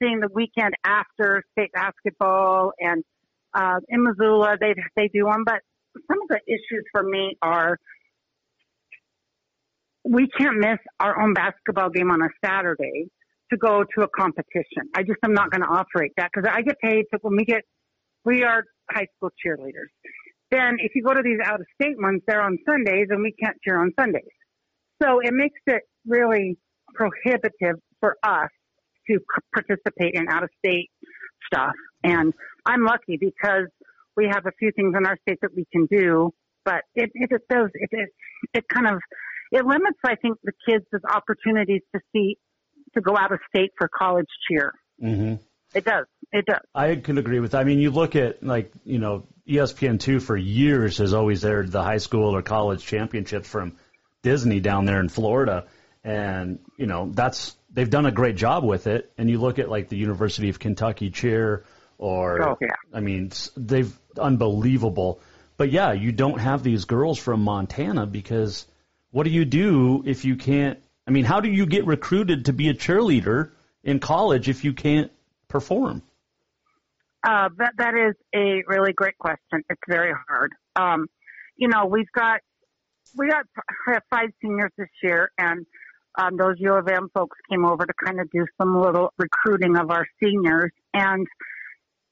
[0.00, 3.04] thing the weekend after state basketball, and
[3.54, 5.44] uh, in Missoula they they do them.
[5.44, 5.60] But
[6.10, 7.78] some of the issues for me are
[10.04, 13.08] we can't miss our own basketball game on a Saturday
[13.50, 14.88] to go to a competition.
[14.94, 17.44] I just am not going to operate that because I get paid to when we
[17.44, 17.62] get
[18.24, 19.92] we are high school cheerleaders.
[20.50, 23.32] Then if you go to these out of state ones, they're on Sundays and we
[23.32, 24.22] can't cheer on Sundays.
[25.02, 26.56] So it makes it really
[26.94, 28.48] prohibitive for us
[29.10, 29.18] to
[29.52, 30.90] participate in out of state
[31.46, 31.72] stuff.
[32.02, 32.32] And
[32.66, 33.68] I'm lucky because
[34.16, 36.32] we have a few things in our state that we can do,
[36.64, 38.08] but it, it, it does, it, it,
[38.52, 39.00] it kind of,
[39.52, 42.36] it limits, I think, the kids' opportunities to see,
[42.94, 44.72] to go out of state for college cheer.
[45.02, 45.34] Mm-hmm.
[45.74, 46.06] It does.
[46.32, 46.60] It does.
[46.74, 47.60] I can agree with that.
[47.60, 51.82] I mean, you look at like, you know, ESPN2 for years has always aired the
[51.82, 53.76] high school or college championships from
[54.22, 55.66] Disney down there in Florida.
[56.04, 59.12] And, you know, that's, they've done a great job with it.
[59.18, 61.64] And you look at like the University of Kentucky cheer
[61.98, 62.68] or, oh, yeah.
[62.92, 65.20] I mean, they've unbelievable.
[65.56, 68.66] But yeah, you don't have these girls from Montana because
[69.10, 70.80] what do you do if you can't?
[71.06, 73.50] I mean, how do you get recruited to be a cheerleader
[73.82, 75.12] in college if you can't
[75.48, 76.02] perform?
[77.22, 79.62] Uh, that that is a really great question.
[79.70, 80.52] It's very hard.
[80.76, 81.06] Um,
[81.56, 82.40] you know, we've got
[83.16, 83.46] we got
[84.10, 85.64] five seniors this year, and
[86.16, 89.76] um, those U of M folks came over to kind of do some little recruiting
[89.76, 90.70] of our seniors.
[90.92, 91.26] And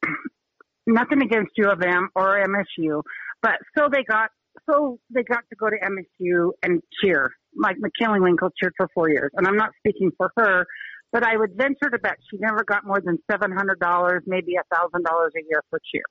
[0.86, 3.02] nothing against U of M or MSU,
[3.42, 4.30] but so they got
[4.68, 7.30] so they got to go to MSU and cheer.
[7.56, 10.66] Like McKinley Winkle cheered for four years, and I'm not speaking for her,
[11.12, 14.56] but I would venture to bet she never got more than seven hundred dollars, maybe
[14.74, 16.04] thousand dollars a year for cheer.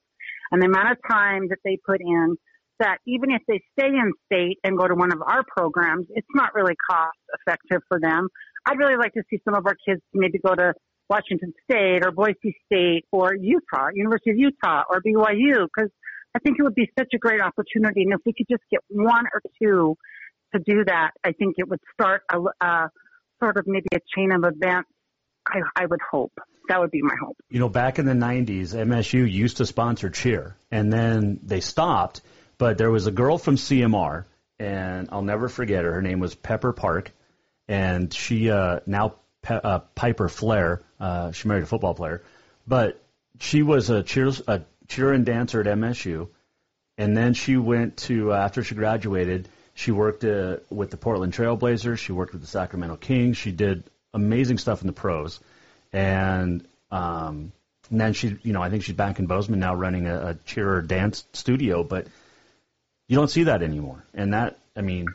[0.50, 2.36] And the amount of time that they put in,
[2.82, 6.26] that even if they stay in state and go to one of our programs, it's
[6.34, 8.28] not really cost effective for them.
[8.66, 10.74] I'd really like to see some of our kids maybe go to
[11.08, 15.90] Washington State or Boise State or Utah, University of Utah or BYU, because
[16.34, 18.02] I think it would be such a great opportunity.
[18.02, 19.96] And if we could just get one or two
[20.54, 22.90] to do that, I think it would start a, a
[23.42, 24.88] sort of maybe a chain of events.
[25.46, 26.32] I, I would hope
[26.68, 27.36] that would be my hope.
[27.50, 32.22] You know, back in the '90s, MSU used to sponsor cheer, and then they stopped.
[32.62, 34.24] But there was a girl from CMR,
[34.60, 35.94] and I'll never forget her.
[35.94, 37.10] Her name was Pepper Park,
[37.66, 40.80] and she uh, now Pe- uh, Piper Flair.
[41.00, 42.22] Uh, she married a football player,
[42.64, 43.02] but
[43.40, 46.28] she was a cheer a cheer and dancer at MSU,
[46.96, 49.48] and then she went to uh, after she graduated.
[49.74, 51.98] She worked uh, with the Portland Trailblazers.
[51.98, 53.38] She worked with the Sacramento Kings.
[53.38, 53.82] She did
[54.14, 55.40] amazing stuff in the pros,
[55.92, 57.50] and um,
[57.90, 60.34] and then she, you know, I think she's back in Bozeman now running a, a
[60.46, 61.82] cheer dance studio.
[61.82, 62.06] But
[63.08, 65.06] you don't see that anymore, and that, I mean,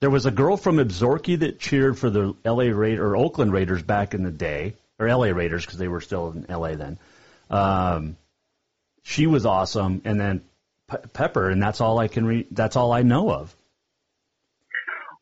[0.00, 2.70] there was a girl from Absaroka that cheered for the L.A.
[2.70, 5.32] Raiders or Oakland Raiders back in the day, or L.A.
[5.32, 6.76] Raiders because they were still in L.A.
[6.76, 6.98] then.
[7.50, 8.16] Um,
[9.02, 10.42] she was awesome, and then
[10.88, 13.54] Pe- Pepper, and that's all I can re- That's all I know of.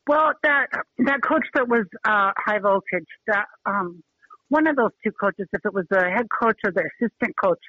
[0.06, 0.66] Well, that
[0.98, 4.02] that coach that was uh, high voltage, that um,
[4.48, 7.60] one of those two coaches, if it was the head coach or the assistant coach,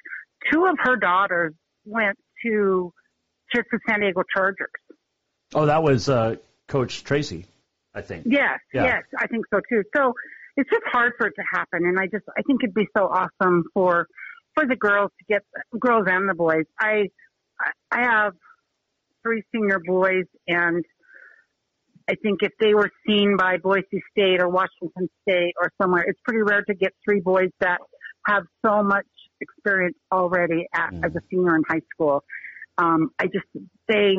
[0.50, 2.92] two of her daughters went to
[3.52, 4.70] cheer for San Diego Chargers.
[5.54, 6.36] Oh, that was uh,
[6.68, 7.46] Coach Tracy,
[7.94, 8.26] I think.
[8.28, 8.84] Yes, yeah.
[8.84, 9.82] yes, I think so too.
[9.94, 10.14] So
[10.56, 13.04] it's just hard for it to happen, and I just I think it'd be so
[13.04, 14.06] awesome for
[14.54, 15.42] for the girls to get
[15.78, 16.64] girls and the boys.
[16.80, 17.08] I
[17.90, 18.32] I have
[19.22, 20.84] three senior boys, and
[22.08, 26.20] I think if they were seen by Boise State or Washington State or somewhere, it's
[26.24, 27.78] pretty rare to get three boys that
[28.26, 29.06] have so much
[29.40, 31.04] experience already at, mm.
[31.04, 32.22] as a senior in high school.
[32.78, 33.46] Um, I just
[33.88, 34.16] they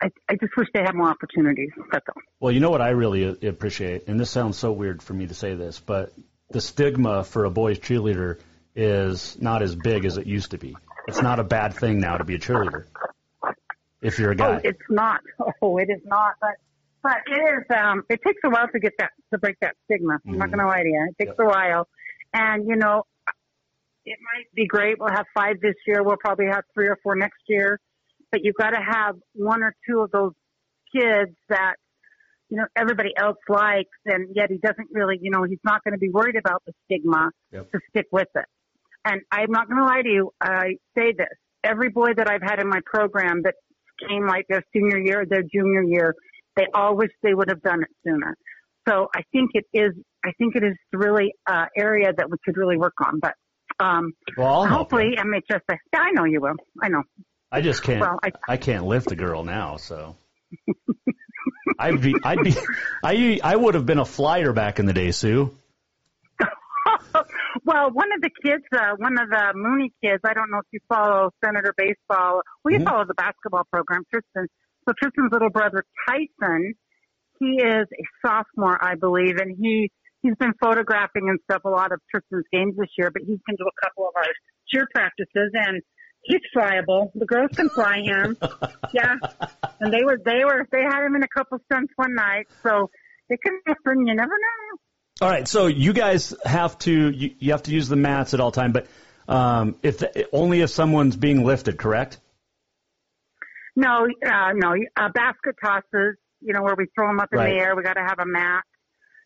[0.00, 1.70] I, I just wish they had more opportunities.
[1.90, 2.22] That's all.
[2.40, 5.34] Well, you know what I really appreciate, and this sounds so weird for me to
[5.34, 6.12] say this, but
[6.50, 8.38] the stigma for a boys cheerleader
[8.74, 10.76] is not as big as it used to be.
[11.08, 12.84] It's not a bad thing now to be a cheerleader.
[14.02, 15.20] If you're a guy, oh, it's not.
[15.62, 16.34] Oh, it is not.
[16.40, 16.56] But
[17.02, 17.64] but it is.
[17.76, 20.18] Um, it takes a while to get that to break that stigma.
[20.26, 20.56] I'm not mm-hmm.
[20.56, 21.08] going to lie to you.
[21.10, 21.46] It takes yep.
[21.46, 21.88] a while,
[22.34, 23.06] and you know,
[24.06, 24.98] it might be great.
[24.98, 26.02] We'll have five this year.
[26.02, 27.78] We'll probably have three or four next year
[28.30, 30.32] but you've got to have one or two of those
[30.94, 31.74] kids that
[32.48, 35.92] you know everybody else likes, and yet he doesn't really, you know, he's not going
[35.92, 37.70] to be worried about the stigma yep.
[37.72, 38.44] to stick with it.
[39.04, 40.30] And I'm not going to lie to you.
[40.40, 41.28] I say this:
[41.64, 43.54] every boy that I've had in my program that
[44.08, 46.14] came like their senior year, their junior year,
[46.56, 48.36] they all wish they would have done it sooner.
[48.88, 49.92] So I think it is.
[50.24, 53.18] I think it is really uh, area that we could really work on.
[53.20, 53.34] But
[53.78, 55.76] um, well, hopefully, MHSA.
[55.92, 56.56] Yeah, I know you will.
[56.82, 57.02] I know.
[57.50, 58.00] I just can't.
[58.00, 60.16] Well, I, I can't lift a girl now, so.
[61.78, 62.54] I'd be, I'd be,
[63.04, 65.56] I, I would have been a flyer back in the day, Sue.
[67.64, 70.66] well, one of the kids, uh, one of the Mooney kids, I don't know if
[70.72, 72.42] you follow Senator baseball.
[72.64, 72.88] Well, you mm-hmm.
[72.88, 74.48] follow the basketball program, Tristan.
[74.88, 76.74] So Tristan's little brother Tyson,
[77.40, 79.90] he is a sophomore, I believe, and he
[80.26, 83.10] he's been photographing and stuff a lot of Tristan's games this year.
[83.10, 84.26] But he's been to a couple of our
[84.68, 85.82] cheer practices, and
[86.22, 87.10] he's flyable.
[87.14, 88.36] The girls can fly him.
[88.92, 89.14] yeah.
[89.80, 92.46] And they were, they were, they had him in a couple stunts one night.
[92.62, 92.90] So
[93.28, 94.06] It can happen.
[94.06, 94.78] You never know.
[95.22, 98.40] All right, so you guys have to you, you have to use the mats at
[98.40, 98.86] all time, but
[99.28, 102.20] um, if the, only if someone's being lifted, correct?
[103.74, 104.74] No, uh, no.
[104.94, 107.54] Uh, basket tosses, you know, where we throw them up in Right.
[107.54, 108.64] the air, we got to have a mat.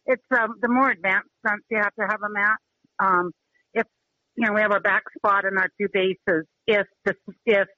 [0.06, 2.56] It's um, the more advanced stunts you have to have a mat.
[2.98, 3.32] Um,
[3.74, 3.86] if
[4.36, 6.46] you know, we have our back spot and our two bases.
[6.66, 7.14] If the
[7.46, 7.68] if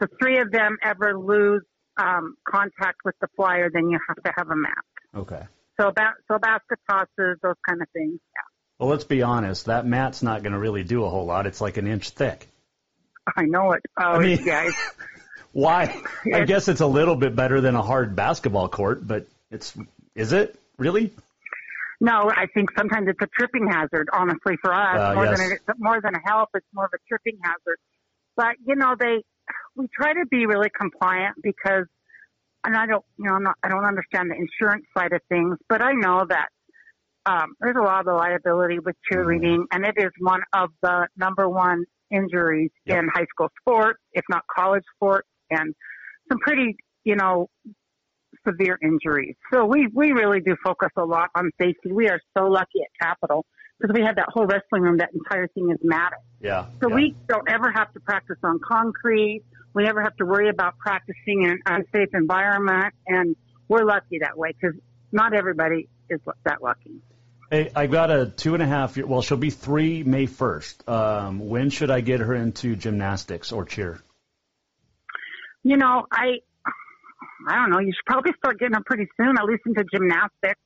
[0.00, 1.62] the three of them ever lose
[1.96, 4.84] um, contact with the flyer, then you have to have a mat.
[5.16, 5.42] Okay.
[5.80, 8.20] So ba- so basket tosses, those kind of things.
[8.78, 9.66] Well, let's be honest.
[9.66, 11.46] That mat's not going to really do a whole lot.
[11.46, 12.48] It's like an inch thick.
[13.36, 13.82] I know it.
[13.98, 14.68] Oh, I mean- yeah.
[15.52, 16.02] Why?
[16.32, 19.72] I guess it's a little bit better than a hard basketball court, but it's
[20.16, 21.12] is it really?
[22.00, 24.08] No, I think sometimes it's a tripping hazard.
[24.12, 25.38] Honestly, for us, Uh, more yes.
[25.38, 27.78] than it, more than a help, it's more of a tripping hazard.
[28.36, 29.22] But you know, they
[29.76, 31.86] we try to be really compliant because,
[32.64, 35.58] and I don't, you know, I'm not, I don't understand the insurance side of things,
[35.68, 36.48] but I know that
[37.26, 41.48] um, there's a lot of liability with cheerleading, and it is one of the number
[41.48, 45.74] one injuries in high school sports, if not college sports, and
[46.30, 47.48] some pretty, you know,
[48.46, 49.36] severe injuries.
[49.52, 51.92] So we, we really do focus a lot on safety.
[51.92, 53.44] We are so lucky at Capital
[53.78, 54.98] because we have that whole wrestling room.
[54.98, 56.18] That entire thing is matted.
[56.40, 56.66] Yeah.
[56.82, 59.42] So we don't ever have to practice on concrete.
[59.74, 62.94] We never have to worry about practicing in an unsafe environment.
[63.06, 63.36] And
[63.68, 64.78] we're lucky that way because
[65.10, 67.00] not everybody is that lucky.
[67.50, 69.06] Hey, I got a two and a half year.
[69.06, 70.88] Well, she'll be three May first.
[70.88, 74.00] Um, when should I get her into gymnastics or cheer?
[75.62, 76.40] You know, I,
[77.46, 77.78] I don't know.
[77.78, 80.60] You should probably start getting them pretty soon, at least into gymnastics.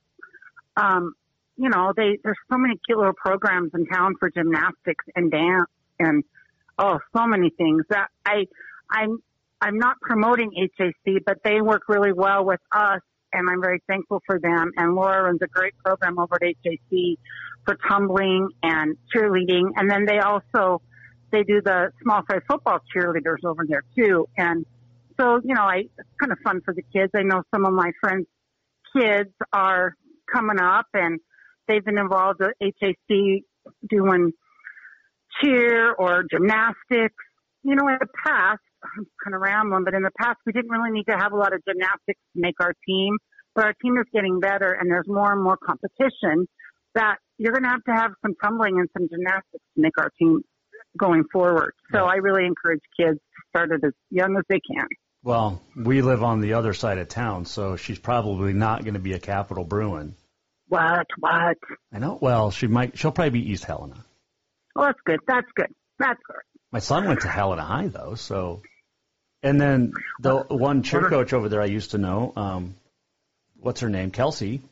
[0.76, 1.14] Um,
[1.57, 5.68] you know, they there's so many cute little programs in town for gymnastics and dance
[5.99, 6.22] and
[6.79, 8.47] oh, so many things that I
[8.91, 9.18] I'm
[9.61, 13.01] I'm not promoting HAC, but they work really well with us,
[13.33, 14.70] and I'm very thankful for them.
[14.76, 17.18] And Laura runs a great program over at HAC
[17.64, 20.81] for tumbling and cheerleading, and then they also
[21.31, 24.29] they do the small size football cheerleaders over there too.
[24.37, 24.64] And
[25.21, 27.12] so, you know, I, it's kind of fun for the kids.
[27.14, 28.27] I know some of my friends'
[28.97, 29.95] kids are
[30.33, 31.19] coming up and
[31.66, 33.43] they've been involved with HAC
[33.89, 34.33] doing
[35.41, 37.16] cheer or gymnastics.
[37.62, 40.71] You know, in the past, I'm kind of rambling, but in the past, we didn't
[40.71, 43.16] really need to have a lot of gymnastics to make our team.
[43.55, 46.47] But our team is getting better and there's more and more competition
[46.95, 50.11] that you're going to have to have some tumbling and some gymnastics to make our
[50.19, 50.43] team
[50.97, 51.75] going forward.
[51.93, 54.87] So I really encourage kids to start it as young as they can.
[55.23, 59.01] Well, we live on the other side of town, so she's probably not going to
[59.01, 60.14] be a Capital Bruin.
[60.69, 61.07] What?
[61.19, 61.57] What?
[61.93, 62.19] I know.
[62.21, 62.99] Well, she might.
[62.99, 64.05] She'll probably be East Helena.
[64.75, 65.21] Well, that's good.
[65.27, 65.75] That's good.
[65.99, 66.43] That's good.
[66.71, 68.62] My son went to Helena High though, so.
[69.43, 72.75] And then the one cheer coach over there I used to know, um,
[73.61, 74.11] what's her name?
[74.11, 74.62] Kelsey.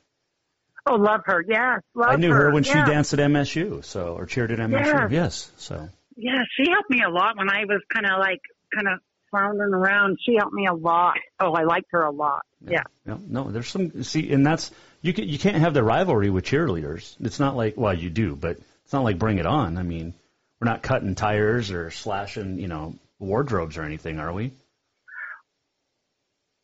[0.88, 1.44] Oh, love her.
[1.48, 2.12] Yes, love her.
[2.12, 2.84] I knew her when yeah.
[2.84, 5.10] she danced at MSU, so or cheered at MSU.
[5.10, 5.12] Yes.
[5.12, 5.50] Yes.
[5.56, 8.40] So Yeah, she helped me a lot when I was kind of like
[8.74, 10.18] kind of floundering around.
[10.24, 11.16] She helped me a lot.
[11.40, 12.42] Oh, I liked her a lot.
[12.66, 12.82] Yeah.
[13.04, 14.70] no, no, there's some see, and that's
[15.02, 17.16] you can you can't have the rivalry with cheerleaders.
[17.20, 19.78] It's not like well you do, but it's not like Bring It On.
[19.78, 20.14] I mean,
[20.60, 24.52] we're not cutting tires or slashing you know wardrobes or anything, are we?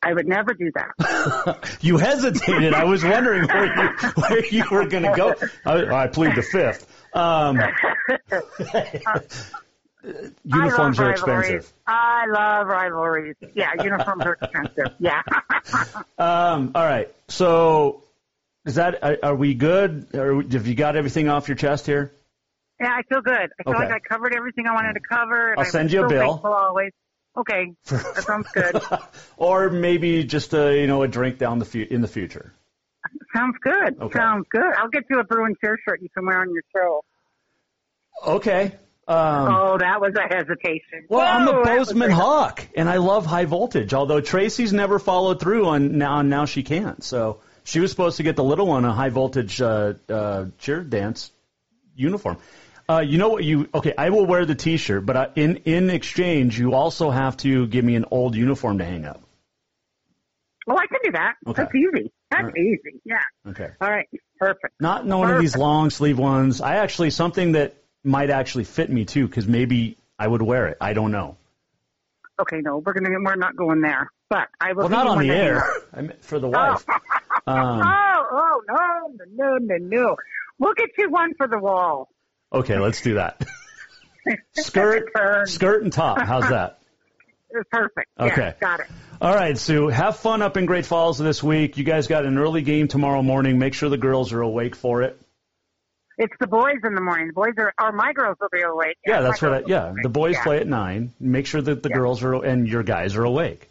[0.03, 1.69] I would never do that.
[1.81, 2.75] You hesitated.
[2.75, 5.35] I was wondering where you, where you were going to go.
[5.65, 6.87] I, I plead the fifth.
[7.15, 7.59] Um,
[10.45, 11.73] uniforms are expensive.
[11.87, 13.37] I love rivalries.
[13.55, 14.95] Yeah, uniforms are expensive.
[14.99, 15.23] Yeah.
[16.19, 17.09] Um, all right.
[17.29, 18.03] So,
[18.65, 20.13] is that are, are we good?
[20.15, 22.13] Are, have you got everything off your chest here?
[22.81, 23.33] yeah, I feel good.
[23.35, 23.85] I feel Okay.
[23.85, 25.55] like I covered everything I wanted to cover.
[25.57, 26.41] I'll send you a bill.
[26.45, 26.91] Always.
[27.37, 28.83] Okay, that sounds good.
[29.37, 32.53] Or maybe just a you know a drink down the fu- in the future.
[33.35, 34.01] Sounds good.
[34.01, 34.19] Okay.
[34.19, 34.75] Sounds good.
[34.77, 37.05] I'll get you a Bruin chair shirt you can wear on your show.
[38.27, 38.73] Okay.
[39.13, 41.07] Um, oh, that was a hesitation.
[41.09, 43.93] Well, I'm Whoa, a Bozeman Hawk, and I love high voltage.
[43.93, 47.05] Although Tracy's never followed through on now, now she can't.
[47.05, 50.83] So she was supposed to get the little one a high voltage uh, uh, cheer
[50.83, 51.31] dance
[51.95, 52.39] uniform.
[52.89, 53.45] Uh, you know what?
[53.45, 53.95] You okay?
[53.97, 57.85] I will wear the T-shirt, but I, in in exchange, you also have to give
[57.85, 59.21] me an old uniform to hang up.
[60.67, 61.35] Well, I can do that.
[61.47, 61.63] Okay.
[61.63, 62.13] That's easy.
[62.31, 62.57] That's right.
[62.57, 63.01] easy.
[63.05, 63.21] Yeah.
[63.49, 63.69] Okay.
[63.81, 64.09] All right.
[64.39, 64.75] Perfect.
[64.81, 66.61] Not one of these long sleeve ones.
[66.61, 67.75] I actually something that
[68.05, 70.77] might actually fit me too, because maybe I would wear it.
[70.81, 71.37] I don't know.
[72.41, 74.11] Okay, no, we're gonna we're not going there.
[74.29, 74.85] But I will.
[74.85, 75.63] Well, not on the air.
[75.93, 76.85] I meant for the wife.
[77.45, 80.17] Um, oh, oh no, no, no, no.
[80.61, 82.09] We'll get you one for the wall.
[82.53, 83.43] okay, let's do that.
[84.53, 85.11] skirt,
[85.49, 86.21] skirt and top.
[86.21, 86.79] How's that?
[87.51, 88.09] It's perfect.
[88.19, 88.55] Yeah, Okay.
[88.61, 88.87] got it.
[89.21, 89.89] All right, Sue.
[89.89, 91.77] Have fun up in Great Falls this week.
[91.79, 93.59] You guys got an early game tomorrow morning.
[93.59, 95.21] Make sure the girls are awake for it.
[96.19, 97.29] It's the boys in the morning.
[97.29, 98.97] The boys are, or my girls will be awake.
[99.07, 99.53] Yeah, that's what.
[99.55, 100.43] I, yeah, the boys yeah.
[100.43, 101.13] play at nine.
[101.19, 101.97] Make sure that the Yeah.
[101.97, 103.69] girls are and your guys are awake.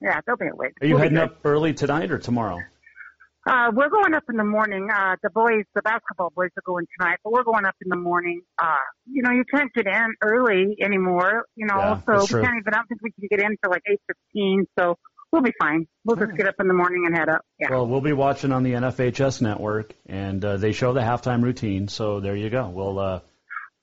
[0.00, 0.74] Yeah, they'll be awake.
[0.80, 2.58] Are you We'll heading up early tonight or tomorrow?
[3.46, 4.88] Uh, we're going up in the morning.
[4.92, 7.96] Uh, the boys, the basketball boys are going tonight, but we're going up in the
[7.96, 8.42] morning.
[8.62, 8.76] Uh,
[9.10, 12.74] you know, you can't get in early anymore, you know, Yeah, so we can't even,
[12.74, 13.84] I don't think we can get in till like
[14.36, 14.98] 8.15, so
[15.32, 15.86] we'll be fine.
[16.04, 17.44] We'll just get up in the morning and head up.
[17.58, 17.70] Yeah.
[17.70, 21.88] Well, we'll be watching on the NFHS network, and uh, they show the halftime routine.
[21.88, 22.68] So there you go.
[22.68, 23.20] We'll uh,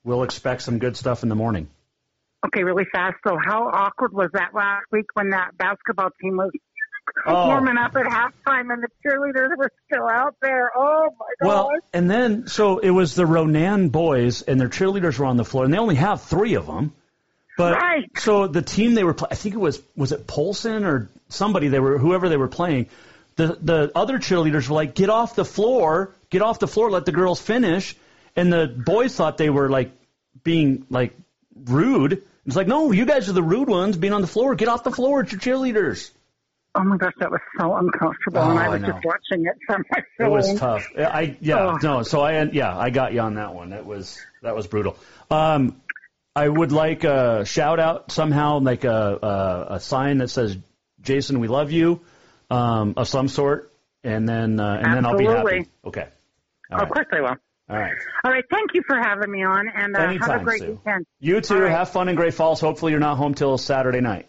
[0.04, 1.68] we'll expect some good stuff in the morning.
[2.46, 3.16] Okay, really fast.
[3.26, 6.50] So how awkward was that last week when that basketball team was
[7.24, 7.46] Oh.
[7.46, 10.72] warming up at halftime and the cheerleaders were still out there?
[10.76, 11.46] Oh my God.
[11.48, 15.44] Well, and then so it was the Ronan boys, and their cheerleaders were on the
[15.44, 16.92] floor, and they only have three of them.
[17.56, 18.10] But Right.
[18.18, 21.68] so the team they were, pl- I think it was was it Polson or somebody
[21.68, 22.86] they were whoever they were playing.
[23.36, 27.04] The the other cheerleaders were like, "Get off the floor, get off the floor, let
[27.06, 27.96] the girls finish."
[28.34, 29.90] And the boys thought they were like
[30.44, 31.16] being like
[31.64, 32.22] rude.
[32.46, 34.54] It's like, no, you guys are the rude ones being on the floor.
[34.54, 36.10] Get off the floor, it's your cheerleaders.
[36.74, 39.56] oh my gosh, that was so uncomfortable, and Oh, I I was just watching it
[39.66, 40.26] from my phone.
[40.26, 40.86] It was tough.
[40.98, 41.78] I yeah Oh.
[41.82, 42.02] no.
[42.02, 43.72] So I yeah I got you on that one.
[43.72, 44.96] It was that was brutal.
[45.30, 45.80] Um,
[46.36, 50.56] I would like a shout out somehow, like a a, a sign that says
[51.00, 52.02] "Jason, we love you,"
[52.50, 53.72] um, of some sort,
[54.04, 55.38] and then uh, and then I'll be happy.
[55.38, 55.70] Absolutely.
[55.86, 56.02] Okay.
[56.02, 56.08] of
[56.72, 56.92] All right.
[56.92, 57.36] course I will.
[57.68, 57.94] All right.
[58.22, 60.78] All right, thank you for having me on, and uh, have a great Sue.
[60.84, 61.06] weekend.
[61.18, 61.58] You too.
[61.58, 61.70] Right.
[61.70, 62.60] Have fun in Great Falls.
[62.60, 64.28] Hopefully, you're not home till Saturday night.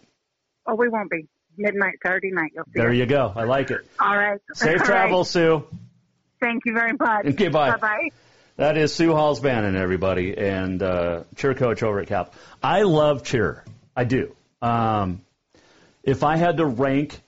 [0.65, 1.27] Oh, we won't be
[1.57, 2.51] midnight Saturday night.
[2.55, 2.79] You'll see.
[2.79, 3.33] There you go.
[3.35, 3.85] I like it.
[3.99, 4.39] All right.
[4.53, 5.67] Safe All travels, Sue.
[6.39, 7.25] Thank you very much.
[7.25, 7.71] Okay, bye.
[7.71, 8.09] Bye bye.
[8.57, 12.33] That is Sue Halls Bannon, everybody, and uh, cheer coach over at Cap.
[12.61, 13.63] I love cheer.
[13.95, 14.35] I do.
[14.63, 15.21] Um,
[16.01, 17.21] if I had to rank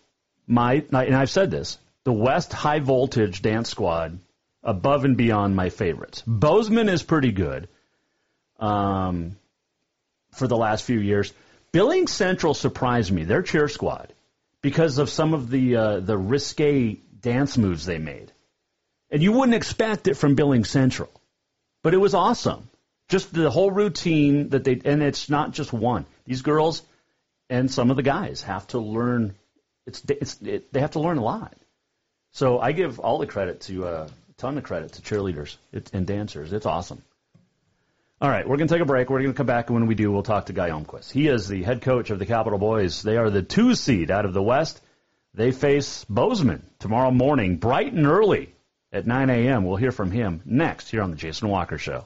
[0.48, 4.18] my, and I've said this, the West High Voltage Dance Squad
[4.64, 6.24] above and beyond my favorites.
[6.26, 7.70] Bozeman is pretty good
[8.60, 9.38] um,
[10.32, 11.32] for the last few years.
[11.72, 13.24] Billings Central surprised me.
[13.24, 14.12] Their cheer squad
[14.64, 18.32] because of some of the uh, the risque dance moves they made,
[19.12, 21.12] and you wouldn't expect it from Billings Central
[21.84, 22.70] but it was awesome.
[23.08, 26.06] Just the whole routine that they, and it's not just one.
[26.26, 26.84] These girls
[27.50, 29.36] and some of the guys have to learn.
[29.88, 31.56] It's it's it, they have to learn a lot.
[32.32, 35.58] So I give all the credit to uh, a ton of credit to cheerleaders
[35.94, 36.54] and dancers.
[36.54, 37.02] It's awesome.
[38.22, 39.10] All right, we're going to take a break.
[39.10, 41.10] We're going to come back, and when we do, we'll talk to Guy Almquist.
[41.10, 43.02] He is the head coach of the Capital Boys.
[43.02, 44.82] They are the two seed out of the West.
[45.34, 48.54] They face Bozeman tomorrow morning, bright and early
[48.92, 49.66] at 9 a.m.
[49.66, 52.06] We'll hear from him next here on the Jason Walker Show.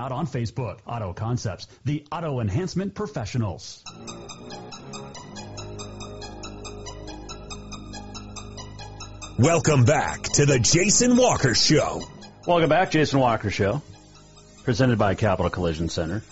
[0.09, 0.79] on Facebook.
[0.87, 3.83] Auto Concepts, the auto enhancement professionals.
[9.37, 12.01] Welcome back to the Jason Walker Show.
[12.47, 13.81] Welcome back, Jason Walker Show,
[14.63, 16.23] presented by Capital Collision Center.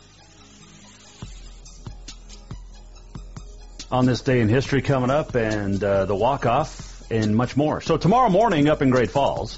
[3.92, 7.82] On this day in history coming up, and uh, the walk off, and much more.
[7.82, 9.58] So tomorrow morning, up in Great Falls,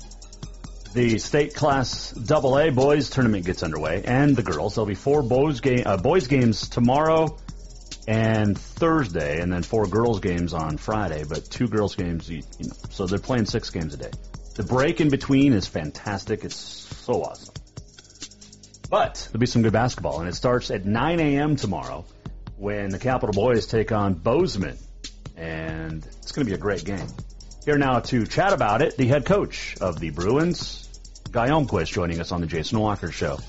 [0.94, 4.76] the state class AA boys tournament gets underway, and the girls.
[4.76, 7.38] There'll be four boys game uh, boys games tomorrow
[8.08, 11.24] and Thursday, and then four girls games on Friday.
[11.28, 14.12] But two girls games, you know, so they're playing six games a day.
[14.56, 16.44] The break in between is fantastic.
[16.44, 17.54] It's so awesome.
[18.89, 21.56] But there'll be some good basketball, and it starts at 9 a.m.
[21.56, 22.06] tomorrow
[22.58, 24.78] when the Capital Boys take on Bozeman,
[25.38, 27.08] and it's going to be a great game.
[27.64, 30.81] Here now to chat about it, the head coach of the Bruins,
[31.32, 33.40] Guy Almquist, joining us on the Jason Walker Show.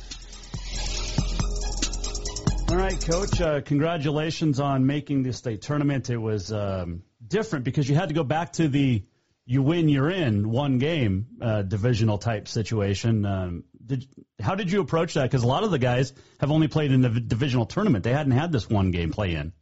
[2.70, 3.40] All right, Coach.
[3.40, 6.08] Uh, congratulations on making the state tournament.
[6.08, 9.02] It was um, different because you had to go back to the
[9.44, 13.26] you win, you're in one game uh, divisional type situation.
[13.26, 14.06] Um, did,
[14.40, 15.24] how did you approach that?
[15.24, 18.04] Because a lot of the guys have only played in the divisional tournament.
[18.04, 19.52] They hadn't had this one game play in.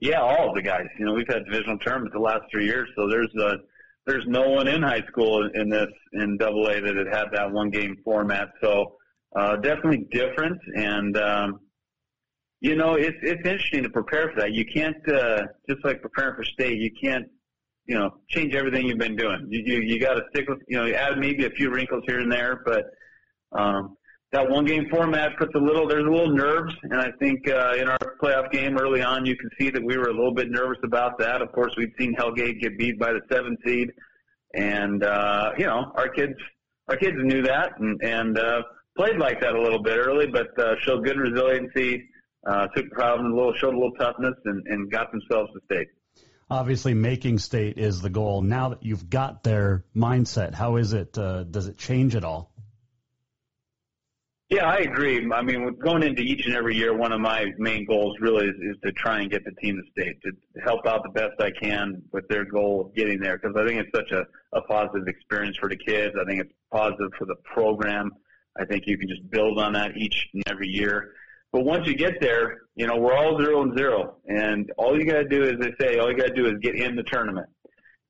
[0.00, 0.86] Yeah, all of the guys.
[0.98, 3.58] You know, we've had divisional tournaments the last three years, so there's a
[4.08, 7.52] there's no one in high school in this in Double A that had had that
[7.52, 8.48] one game format.
[8.62, 8.96] So
[9.36, 11.60] uh, definitely different, and um,
[12.60, 14.52] you know, it's it's interesting to prepare for that.
[14.52, 16.78] You can't uh, just like preparing for state.
[16.78, 17.26] You can't
[17.84, 19.46] you know change everything you've been doing.
[19.50, 22.20] You you, you got to stick with you know add maybe a few wrinkles here
[22.20, 22.86] and there, but
[23.52, 23.97] um,
[24.32, 27.74] that one game format puts a little there's a little nerves, and I think uh,
[27.76, 30.50] in our playoff game early on you can see that we were a little bit
[30.50, 31.40] nervous about that.
[31.40, 33.90] Of course, we'd seen Hellgate get beat by the seven seed,
[34.54, 36.34] and uh, you know our kids
[36.88, 38.62] our kids knew that and and uh,
[38.96, 42.08] played like that a little bit early, but uh, showed good resiliency
[42.46, 45.60] uh, took the problem a little, showed a little toughness, and, and got themselves to
[45.64, 45.88] state.
[46.50, 48.40] Obviously, making state is the goal.
[48.40, 51.16] Now that you've got their mindset, how is it?
[51.18, 52.52] Uh, does it change at all?
[54.50, 55.30] Yeah, I agree.
[55.30, 58.54] I mean, going into each and every year, one of my main goals really is,
[58.54, 60.32] is to try and get the team to state, to
[60.62, 63.78] help out the best I can with their goal of getting there, because I think
[63.78, 64.24] it's such a,
[64.56, 66.14] a positive experience for the kids.
[66.18, 68.10] I think it's positive for the program.
[68.58, 71.12] I think you can just build on that each and every year.
[71.52, 74.16] But once you get there, you know, we're all zero and zero.
[74.28, 76.54] And all you got to do, as they say, all you got to do is
[76.62, 77.48] get in the tournament.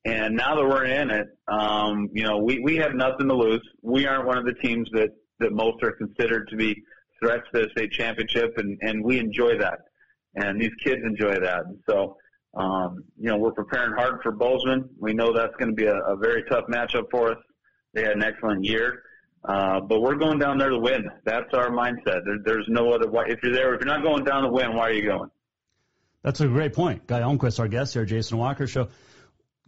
[0.05, 3.61] And now that we're in it, um, you know, we, we have nothing to lose.
[3.81, 5.09] We aren't one of the teams that,
[5.39, 6.83] that most are considered to be
[7.21, 9.79] threats to the state championship, and, and we enjoy that.
[10.35, 11.65] And these kids enjoy that.
[11.65, 12.17] And so,
[12.55, 14.89] um, you know, we're preparing hard for Bozeman.
[14.99, 17.37] We know that's going to be a, a very tough matchup for us.
[17.93, 19.03] They had an excellent year.
[19.43, 21.09] Uh, but we're going down there to win.
[21.23, 22.25] That's our mindset.
[22.25, 23.25] There, there's no other way.
[23.29, 25.29] If you're there, if you're not going down to win, why are you going?
[26.23, 27.07] That's a great point.
[27.07, 28.89] Guy Almquist, our guest here, Jason Walker Show.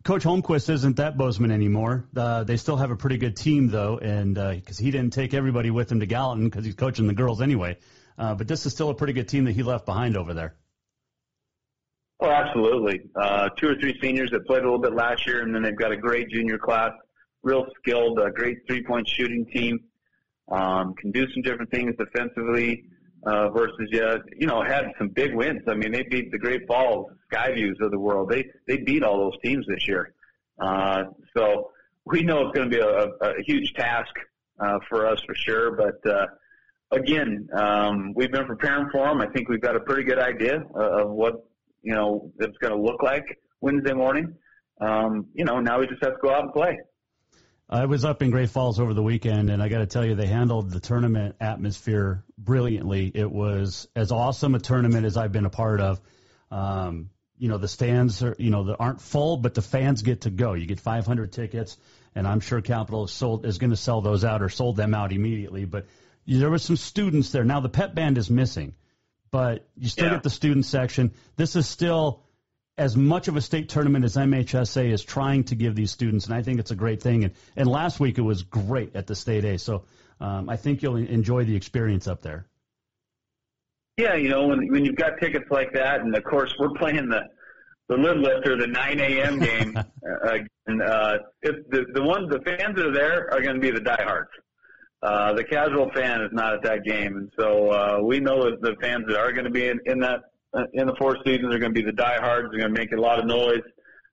[0.03, 2.05] Coach Holmquist isn't that Bozeman anymore.
[2.15, 5.33] Uh, they still have a pretty good team, though, and because uh, he didn't take
[5.33, 7.77] everybody with him to Gallatin because he's coaching the girls anyway.
[8.17, 10.55] Uh, but this is still a pretty good team that he left behind over there.
[12.19, 13.01] Oh, absolutely.
[13.15, 15.77] Uh, two or three seniors that played a little bit last year, and then they've
[15.77, 16.91] got a great junior class
[17.43, 19.79] real skilled, uh, great three-point shooting team.
[20.51, 22.85] Um, can do some different things defensively
[23.25, 25.61] uh, versus yeah, you know had some big wins.
[25.67, 28.29] I mean, they beat the Great Falls, Skyviews of the world.
[28.29, 30.13] They they beat all those teams this year.
[30.59, 31.05] Uh,
[31.35, 31.71] so
[32.05, 34.13] we know it's going to be a, a huge task
[34.59, 35.71] uh, for us for sure.
[35.75, 36.27] But uh,
[36.91, 39.21] again, um, we've been preparing for them.
[39.21, 41.45] I think we've got a pretty good idea of what
[41.83, 44.33] you know it's going to look like Wednesday morning.
[44.79, 46.79] Um, you know, now we just have to go out and play.
[47.71, 50.13] I was up in Great Falls over the weekend, and I got to tell you,
[50.15, 53.09] they handled the tournament atmosphere brilliantly.
[53.15, 56.01] It was as awesome a tournament as I've been a part of.
[56.51, 60.21] Um, you know, the stands are, you know, they aren't full, but the fans get
[60.21, 60.53] to go.
[60.53, 61.77] You get 500 tickets,
[62.13, 64.93] and I'm sure Capital is sold is going to sell those out or sold them
[64.93, 65.63] out immediately.
[65.63, 65.85] But
[66.27, 67.45] there were some students there.
[67.45, 68.75] Now the pep band is missing,
[69.31, 70.15] but you still yeah.
[70.15, 71.13] get the student section.
[71.37, 72.21] This is still
[72.81, 76.33] as much of a state tournament as MHSA is trying to give these students, and
[76.33, 77.25] I think it's a great thing.
[77.25, 79.59] And, and last week it was great at the state A.
[79.59, 79.83] So
[80.19, 82.47] um, I think you'll enjoy the experience up there.
[83.97, 87.07] Yeah, you know, when when you've got tickets like that, and of course we're playing
[87.07, 87.21] the
[87.87, 89.37] the lid lifter, the 9 a.m.
[89.37, 89.77] game,
[90.25, 93.61] uh, and uh, if the the ones the fans that are there are going to
[93.61, 94.31] be the diehards.
[95.03, 98.61] Uh, the casual fan is not at that game, and so uh, we know that
[98.61, 100.30] the fans that are going to be in, in that
[100.73, 102.49] in the Four Seasons are going to be the diehards.
[102.51, 103.63] They're going to make a lot of noise,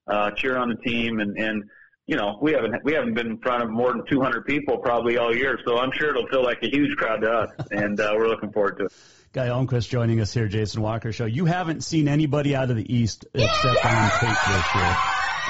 [0.06, 1.64] uh, cheer on the team, and and
[2.06, 5.16] you know we haven't we haven't been in front of more than 200 people probably
[5.18, 8.12] all year, so I'm sure it'll feel like a huge crowd to us, and uh,
[8.16, 8.92] we're looking forward to it.
[9.32, 11.26] Guy Almquist joining us here, Jason Walker Show.
[11.26, 14.96] You haven't seen anybody out of the East except on tape this year.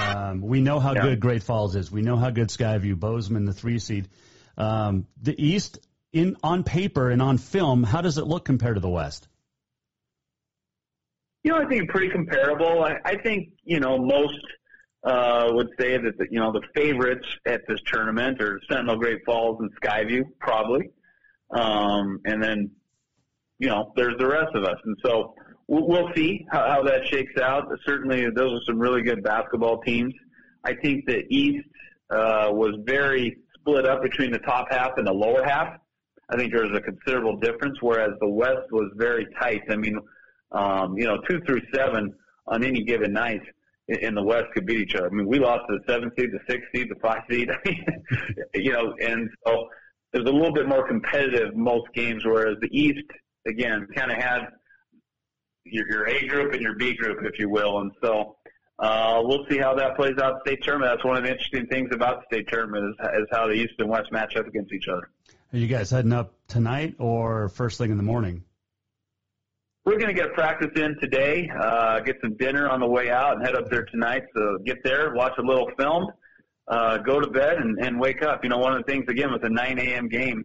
[0.01, 1.03] Um, we know how yeah.
[1.03, 1.91] good Great Falls is.
[1.91, 4.09] We know how good Skyview, Bozeman, the three seed.
[4.57, 5.78] Um, the East,
[6.12, 9.28] in on paper and on film, how does it look compared to the West?
[11.49, 12.85] You know, I think pretty comparable.
[12.85, 14.45] I, I think you know most
[15.03, 19.25] uh, would say that the, you know the favorites at this tournament are Sentinel, Great
[19.25, 20.91] Falls, and Skyview, probably.
[21.51, 22.71] Um, and then
[23.59, 24.77] you know, there's the rest of us.
[24.85, 25.37] And so
[25.69, 27.65] we'll, we'll see how, how that shakes out.
[27.87, 30.13] Certainly, those are some really good basketball teams.
[30.65, 31.67] I think the East
[32.11, 35.79] uh, was very split up between the top half and the lower half.
[36.29, 39.63] I think there was a considerable difference, whereas the West was very tight.
[39.71, 39.99] I mean,
[40.53, 42.15] um, you know, two through seven
[42.47, 43.43] on any given night
[43.89, 45.07] in the West could beat each other.
[45.07, 47.51] I mean, we lost to the seven seed, the six seed, the five seed.
[48.55, 49.69] You know, and so
[50.13, 53.05] it was a little bit more competitive most games, whereas the East
[53.49, 54.49] again, kind of had
[55.65, 57.81] your, your A group and your B group, if you will.
[57.81, 58.37] And so
[58.79, 60.93] uh, we'll see how that plays out state tournament.
[60.93, 63.75] That's one of the interesting things about the state tournament is, is how the East
[63.79, 65.11] and West match up against each other.
[65.53, 68.45] Are you guys heading up tonight or first thing in the morning?
[69.89, 73.36] We're going to get practice in today, uh, get some dinner on the way out,
[73.39, 74.24] and head up there tonight.
[74.36, 76.09] So get there, watch a little film,
[76.66, 78.45] uh, go to bed, and, and wake up.
[78.45, 80.11] You know, one of the things, again, with a 9 a.m.
[80.11, 80.45] game,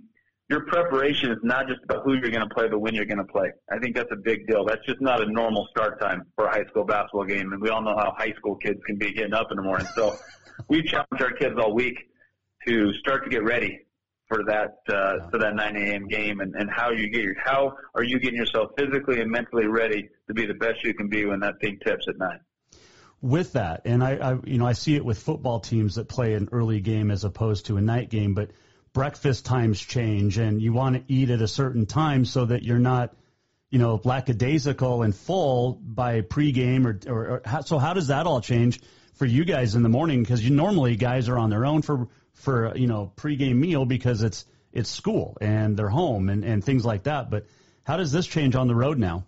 [0.49, 3.17] your preparation is not just about who you're going to play, but when you're going
[3.17, 3.51] to play.
[3.69, 4.63] I think that's a big deal.
[4.63, 7.67] That's just not a normal start time for a high school basketball game, and we
[7.67, 9.87] all know how high school kids can be getting up in the morning.
[9.93, 10.15] So
[10.69, 11.97] we challenge our kids all week
[12.65, 13.81] to start to get ready
[14.34, 16.07] for that uh, for that 9 a.m.
[16.07, 19.67] game, and, and how you get your how are you getting yourself physically and mentally
[19.67, 22.39] ready to be the best you can be when that thing tips at nine
[23.23, 26.34] with that, and I, I, you know, I see it with football teams that play
[26.34, 28.34] an early game as opposed to a night game.
[28.34, 28.51] But
[28.91, 32.79] breakfast times change and you want to eat at a certain time so that you're
[32.79, 33.15] not,
[33.69, 38.27] you know, lackadaisical and full by pregame or, or, or how, so how does that
[38.27, 38.81] all change
[39.15, 40.21] for you guys in the morning?
[40.21, 44.23] Because you normally guys are on their own for, for, you know, pregame meal because
[44.23, 47.29] it's, it's school and they're home and, and things like that.
[47.29, 47.45] But
[47.84, 49.25] how does this change on the road now?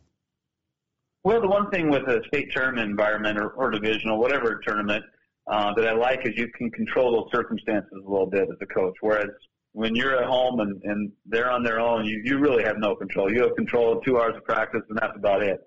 [1.23, 5.03] Well, the one thing with a state tournament environment or, or divisional, whatever tournament,
[5.47, 8.65] uh, that I like is you can control those circumstances a little bit as a
[8.65, 8.95] coach.
[9.01, 9.29] Whereas
[9.73, 12.95] when you're at home and, and they're on their own, you, you really have no
[12.95, 13.31] control.
[13.31, 15.59] You have control of two hours of practice, and that's about it.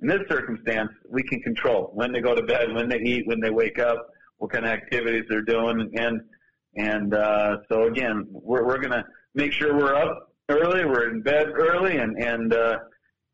[0.00, 3.40] In this circumstance, we can control when they go to bed, when they eat, when
[3.40, 4.08] they wake up,
[4.38, 6.20] what kind of activities they're doing, and
[6.76, 9.04] and uh, so again, we're we're gonna
[9.34, 12.78] make sure we're up early, we're in bed early, and and uh,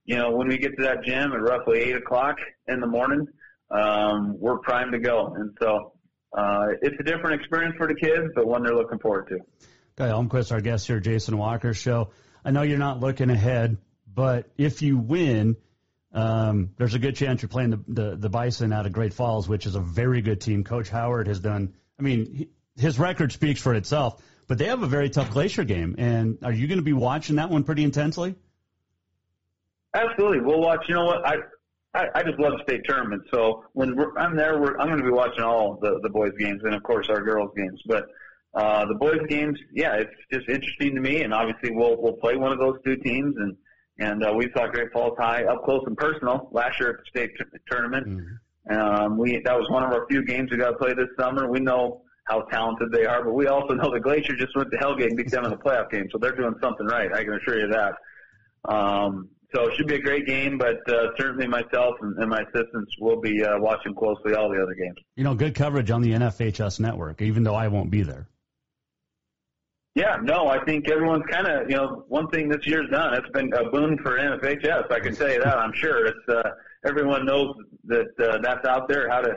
[0.04, 2.36] you know when we get to that gym at roughly eight o'clock
[2.66, 3.26] in the morning,
[3.70, 5.92] um, we're primed to go, and so
[6.36, 9.38] uh, it's a different experience for the kids, but one they're looking forward to.
[9.96, 12.10] Guy Almquist, our guest here, Jason Walker Show.
[12.44, 13.78] I know you're not looking ahead,
[14.12, 15.56] but if you win,
[16.12, 19.48] um, there's a good chance you're playing the, the, the Bison out of Great Falls,
[19.48, 20.64] which is a very good team.
[20.64, 21.74] Coach Howard has done.
[21.98, 22.48] I mean,
[22.78, 25.96] his record speaks for itself, but they have a very tough Glacier game.
[25.98, 28.34] And are you going to be watching that one pretty intensely?
[29.94, 30.84] Absolutely, we'll watch.
[30.88, 31.26] You know what?
[31.26, 31.36] I
[31.94, 33.26] I, I just love state tournaments.
[33.32, 36.32] So when we're, I'm there, we're, I'm going to be watching all the the boys'
[36.38, 37.80] games and of course our girls' games.
[37.86, 38.06] But
[38.54, 42.36] uh, the boys games, yeah, it's just interesting to me, and obviously we'll we'll play
[42.36, 43.56] one of those two teams, and
[43.98, 47.04] and uh, we saw Great Falls High up close and personal last year at the
[47.08, 48.06] state t- tournament.
[48.06, 48.78] Mm-hmm.
[48.78, 51.50] Um, we that was one of our few games we got to play this summer.
[51.50, 54.76] We know how talented they are, but we also know the Glacier just went to
[54.76, 57.12] Hellgate and beat them in the playoff game, so they're doing something right.
[57.12, 57.94] I can assure you that.
[58.70, 62.42] Um, so it should be a great game, but uh, certainly myself and, and my
[62.42, 64.96] assistants will be uh, watching closely all the other games.
[65.16, 68.28] You know, good coverage on the NFHS network, even though I won't be there.
[69.94, 73.28] Yeah, no, I think everyone's kind of, you know, one thing this year's done, it's
[73.30, 74.92] been a boon for NFHS.
[74.92, 76.06] I can tell you that, I'm sure.
[76.06, 76.50] It's, uh,
[76.86, 77.56] everyone knows
[77.86, 79.34] that, uh, that's out there, how to,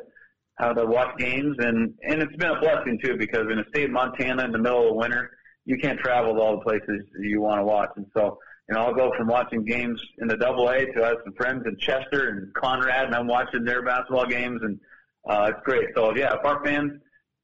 [0.61, 1.57] how to watch games.
[1.59, 4.59] And, and it's been a blessing too, because in the state of Montana in the
[4.59, 5.31] middle of winter,
[5.65, 7.89] you can't travel to all the places you want to watch.
[7.95, 8.37] And so,
[8.69, 11.33] you know, I'll go from watching games in the double A to I have some
[11.33, 14.79] friends in Chester and Conrad and I'm watching their basketball games and,
[15.27, 15.89] uh, it's great.
[15.95, 16.93] So yeah, if our fans,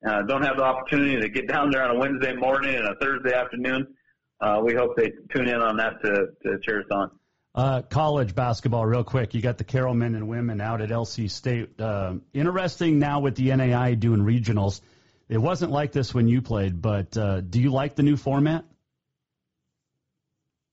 [0.07, 2.95] uh, don't have the opportunity to get down there on a Wednesday morning and a
[3.01, 3.88] Thursday afternoon,
[4.41, 7.09] uh, we hope they tune in on that to, to cheer us on.
[7.58, 9.34] Uh, college basketball, real quick.
[9.34, 11.82] You got the Carroll men and women out at LC State.
[11.82, 14.82] Uh, interesting now with the NAI doing regionals.
[15.28, 18.64] It wasn't like this when you played, but uh, do you like the new format?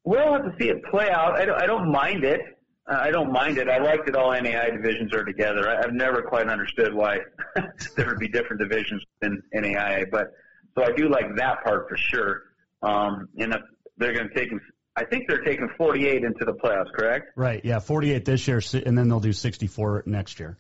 [0.05, 1.41] We'll have to see it play out.
[1.41, 2.43] I don't, I don't mind it.
[2.87, 3.67] I don't mind it.
[3.67, 5.67] I like that all NAI divisions are together.
[5.71, 7.21] I, I've never quite understood why
[7.97, 10.33] there would be different divisions in NAIA, but
[10.77, 12.43] so I do like that part for sure.
[12.83, 13.63] Um, and if
[13.97, 14.51] they're going to take
[14.97, 17.33] I think they're taking 48 into the playoffs, correct?
[17.37, 17.65] Right.
[17.65, 20.57] Yeah, 48 this year, and then they'll do 64 next year.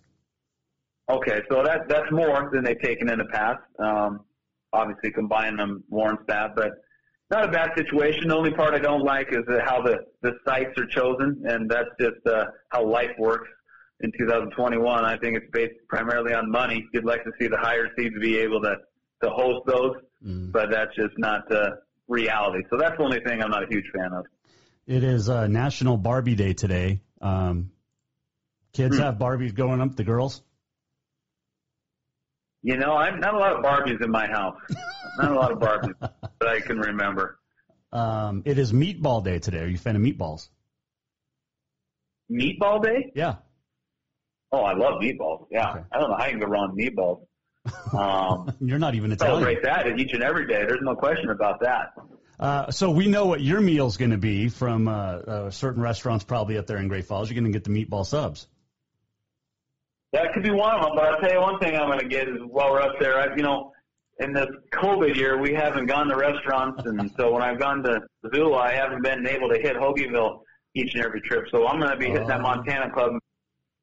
[1.08, 3.60] Okay, so that that's more than they've taken in the past.
[3.78, 4.20] Um,
[4.72, 6.72] obviously, combining them warrants that, but
[7.30, 8.28] not a bad situation.
[8.28, 11.90] The only part I don't like is how the, the sites are chosen, and that's
[12.00, 13.48] just uh, how life works
[14.00, 15.04] in 2021.
[15.04, 16.86] I think it's based primarily on money.
[16.92, 18.76] You'd like to see the higher seeds be able to,
[19.22, 20.52] to host those, mm.
[20.52, 21.70] but that's just not uh,
[22.08, 22.64] reality.
[22.70, 24.26] So that's the only thing I'm not a huge fan of.
[24.86, 27.00] It is uh, National Barbie Day today.
[27.20, 27.70] Um,
[28.72, 29.02] kids hmm.
[29.02, 30.42] have Barbies going up, the girls?
[32.62, 34.56] You know, I'm not a lot of Barbies in my house.
[35.18, 37.38] not a lot of Barbies that I can remember.
[37.92, 39.60] Um, it is Meatball Day today.
[39.60, 40.48] Are you a fan of meatballs?
[42.30, 43.12] Meatball Day?
[43.14, 43.36] Yeah.
[44.50, 45.46] Oh, I love meatballs.
[45.50, 45.70] Yeah.
[45.70, 45.80] Okay.
[45.92, 47.26] I don't know how you can go wrong with meatballs.
[47.92, 49.42] Um, You're not even Italian.
[49.42, 50.64] Celebrate that each and every day.
[50.66, 51.92] There's no question about that.
[52.38, 56.24] Uh, so we know what your meal's going to be from uh, uh, certain restaurants,
[56.24, 57.30] probably up there in Great Falls.
[57.30, 58.48] You're going to get the meatball subs.
[60.12, 60.92] That could be one of them.
[60.94, 63.18] But I'll tell you one thing I'm going to get is while we're up there,
[63.18, 63.72] I, you know,
[64.20, 68.00] in this COVID year, we haven't gone to restaurants, and so when I've gone to
[68.22, 70.40] Missoula, I haven't been able to hit Hoagieville
[70.74, 71.46] each and every trip.
[71.50, 72.42] So I'm going to be hitting that oh.
[72.42, 73.12] Montana Club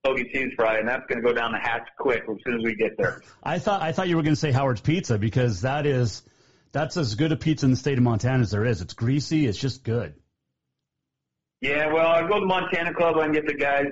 [0.06, 2.64] hoagie cheese fry, and that's going to go down the hatch quick as soon as
[2.64, 3.22] we get there.
[3.44, 6.24] I thought I thought you were going to say Howard's Pizza because that is
[6.72, 8.82] that's as good a pizza in the state of Montana as there is.
[8.82, 9.46] It's greasy.
[9.46, 10.14] It's just good.
[11.62, 13.18] Yeah, well, I go to Montana Club.
[13.18, 13.86] I can get the guys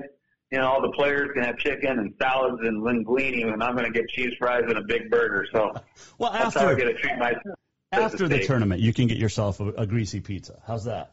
[0.52, 3.92] you know, all the players can have chicken and salads and linguine, and I'm going
[3.92, 5.48] to get cheese fries and a big burger.
[5.52, 5.74] So
[6.18, 7.56] well, after, that's how I get to treat myself.
[7.92, 10.62] After the, the tournament, you can get yourself a, a greasy pizza.
[10.66, 11.12] How's that?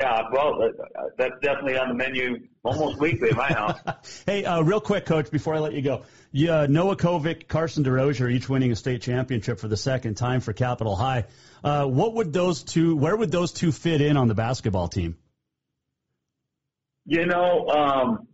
[0.00, 0.70] Yeah, well,
[1.18, 4.22] that's definitely on the menu almost weekly in my house.
[4.24, 8.32] hey, uh, real quick, Coach, before I let you go, yeah, Noah Kovic, Carson DeRozier,
[8.32, 11.26] each winning a state championship for the second time for Capital High.
[11.62, 12.96] Uh, what would those two?
[12.96, 15.18] Where would those two fit in on the basketball team?
[17.04, 18.28] You know, um,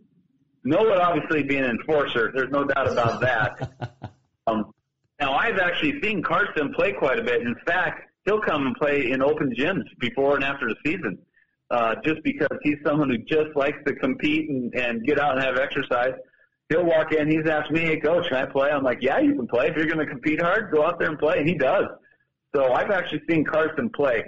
[0.63, 4.13] Noah obviously being an enforcer, there's no doubt about that.
[4.47, 4.71] um,
[5.19, 7.41] now, I've actually seen Carson play quite a bit.
[7.41, 11.17] In fact, he'll come and play in open gyms before and after the season,
[11.69, 15.43] uh, just because he's someone who just likes to compete and, and get out and
[15.43, 16.13] have exercise.
[16.69, 17.29] He'll walk in.
[17.29, 19.67] He's asked me, "Hey, coach, can I play?" I'm like, "Yeah, you can play.
[19.67, 21.85] If you're going to compete hard, go out there and play." And he does.
[22.55, 24.23] So I've actually seen Carson play.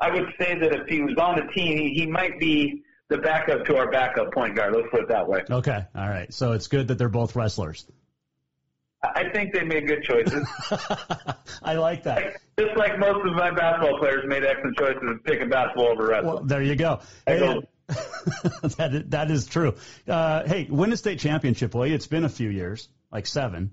[0.00, 3.18] I would say that if he was on the team, he, he might be the
[3.18, 4.74] backup to our backup point guard.
[4.74, 5.42] Let's put it that way.
[5.50, 6.32] Okay, all right.
[6.32, 7.86] So it's good that they're both wrestlers.
[9.02, 10.46] I think they made good choices.
[11.62, 12.36] I like that.
[12.58, 16.34] Just like most of my basketball players made excellent choices of picking basketball over wrestling.
[16.34, 17.00] Well, there you go.
[17.26, 17.38] Hey,
[17.88, 19.74] that, is, that is true.
[20.06, 21.94] Uh, hey, win a state championship, will you?
[21.94, 23.72] It's been a few years, like seven.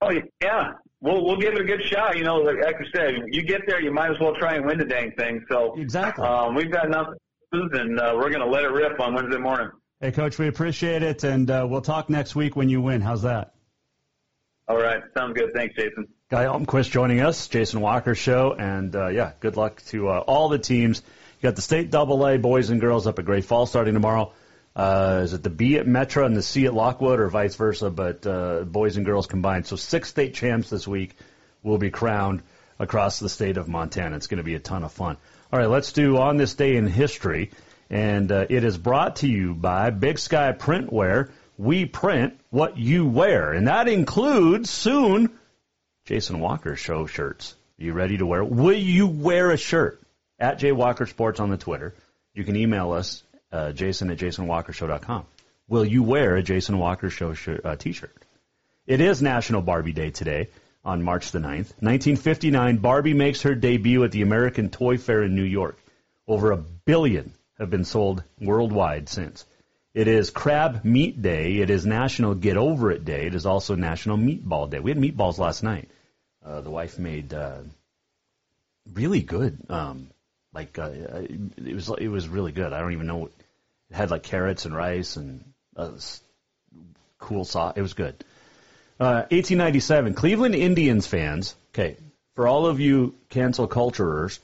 [0.00, 0.10] Oh
[0.42, 2.16] yeah, we'll we'll give it a good shot.
[2.16, 4.66] You know, like, like I said, you get there, you might as well try and
[4.66, 5.44] win the dang thing.
[5.50, 7.08] So exactly, um, we've got enough
[7.52, 9.70] and uh, we're going to let it rip on Wednesday morning.
[10.00, 13.00] Hey, Coach, we appreciate it, and uh, we'll talk next week when you win.
[13.00, 13.54] How's that?
[14.68, 15.52] All right, sounds good.
[15.54, 16.06] Thanks, Jason.
[16.28, 20.48] Guy Almquist joining us, Jason Walker Show, and uh, yeah, good luck to uh, all
[20.48, 21.00] the teams.
[21.38, 24.32] You got the state double A boys and girls up at Great Falls starting tomorrow.
[24.74, 27.90] Uh, is it the B at Metro and the C at Lockwood, or vice versa?
[27.90, 29.68] But uh, boys and girls combined.
[29.68, 31.16] So six state champs this week
[31.62, 32.42] will be crowned
[32.80, 34.16] across the state of Montana.
[34.16, 35.18] It's going to be a ton of fun.
[35.52, 37.52] All right, let's do on this day in history,
[37.88, 41.30] and uh, it is brought to you by Big Sky Printwear.
[41.56, 45.30] We print what you wear, and that includes soon
[46.06, 47.56] Jason Walker show shirts.
[47.80, 48.44] Are you ready to wear?
[48.44, 50.00] Will you wear a shirt
[50.38, 51.94] at Jay Walker Sports on the Twitter?
[52.32, 55.26] You can email us uh, Jason at JasonWalkerShow.com.
[55.68, 58.14] Will you wear a Jason Walker Show sh- uh, T-shirt?
[58.86, 60.48] It is National Barbie Day today
[60.84, 61.74] on March the 9th.
[61.82, 65.76] 1959, Barbie makes her debut at the American Toy Fair in New York.
[66.28, 69.44] Over a billion have been sold worldwide since.
[69.92, 71.56] It is Crab Meat Day.
[71.56, 73.26] It is National Get Over It Day.
[73.26, 74.78] It is also National Meatball Day.
[74.78, 75.88] We had meatballs last night.
[76.46, 77.58] Uh, the wife made uh,
[78.92, 79.58] really good.
[79.68, 80.10] Um,
[80.54, 82.72] like uh, it was, it was really good.
[82.72, 83.26] I don't even know.
[83.90, 85.44] It had like carrots and rice and
[85.76, 85.92] uh,
[87.18, 87.74] cool sauce.
[87.76, 88.24] It was good.
[88.98, 91.96] 1897, uh, Cleveland Indians fans, okay,
[92.34, 94.40] for all of you cancel culturers,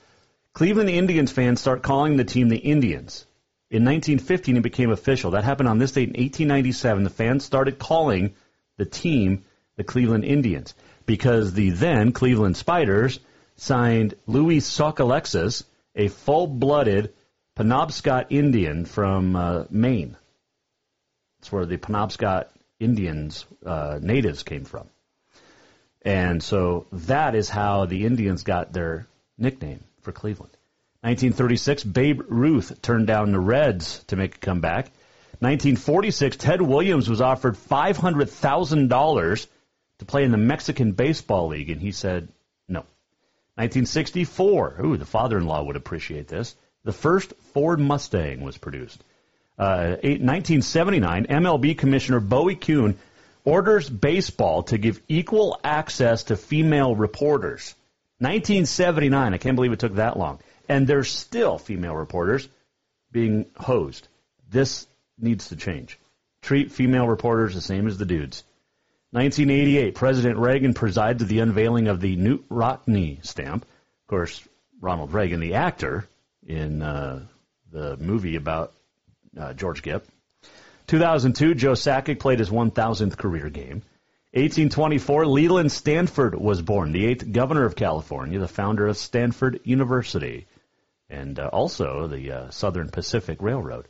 [0.53, 3.25] Cleveland Indians fans start calling the team the Indians.
[3.71, 5.31] In 1915, it became official.
[5.31, 7.05] That happened on this date in 1897.
[7.05, 8.35] The fans started calling
[8.77, 9.45] the team
[9.77, 10.75] the Cleveland Indians
[11.07, 13.21] because the then Cleveland Spiders
[13.57, 17.13] signed Louis Sockalexis, a full-blooded
[17.57, 20.17] Penobscot Indian from uh, Maine.
[21.39, 22.47] That's where the Penobscot
[22.81, 24.89] Indians, uh, natives, came from.
[26.03, 29.07] And so that is how the Indians got their
[29.39, 30.57] nickname for Cleveland.
[31.03, 34.87] 1936, Babe Ruth turned down the Reds to make a comeback.
[35.41, 39.47] 1946, Ted Williams was offered $500,000
[40.03, 42.29] to play in the Mexican Baseball League, and he said
[42.69, 42.81] no.
[43.55, 46.55] 1964, ooh, the father-in-law would appreciate this.
[46.85, 49.03] The first Ford Mustang was produced.
[49.59, 52.99] Uh, 1979, MLB Commissioner Bowie Kuhn
[53.45, 57.75] orders baseball to give equal access to female reporters.
[58.19, 60.41] 1979, I can't believe it took that long.
[60.69, 62.49] And there's still female reporters
[63.11, 64.09] being hosed.
[64.49, 64.87] This
[65.19, 65.99] needs to change.
[66.41, 68.45] Treat female reporters the same as the dudes.
[69.13, 73.65] 1988, President Reagan presides at the unveiling of the Knute Rockne stamp.
[73.65, 74.43] Of course,
[74.81, 76.09] Ronald Reagan, the actor
[76.47, 77.27] in uh,
[77.71, 78.73] the movie about
[79.39, 80.07] uh, George Gipp.
[80.87, 83.83] 2002, Joe Sakic played his 1,000th career game.
[84.33, 90.47] 1824, Leland Stanford was born, the eighth governor of California, the founder of Stanford University,
[91.11, 93.89] and uh, also the uh, Southern Pacific Railroad.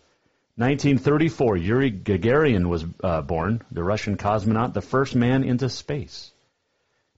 [0.57, 6.31] 1934, Yuri Gagarin was uh, born, the Russian cosmonaut, the first man into space.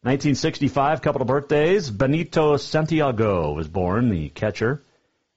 [0.03, 1.91] 1965, couple of birthdays.
[1.91, 4.83] Benito Santiago was born, the catcher.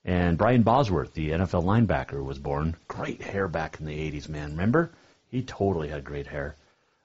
[0.05, 2.75] And Brian Bosworth, the NFL linebacker, was born.
[2.87, 4.51] Great hair back in the 80s, man.
[4.51, 4.91] Remember?
[5.29, 6.55] He totally had great hair.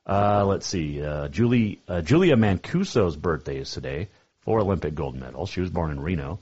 [0.07, 1.03] Uh, let's see.
[1.03, 4.09] Uh, Julie, uh, Julia Mancuso's birthday is today.
[4.43, 5.49] Four Olympic gold medals.
[5.49, 6.41] She was born in Reno.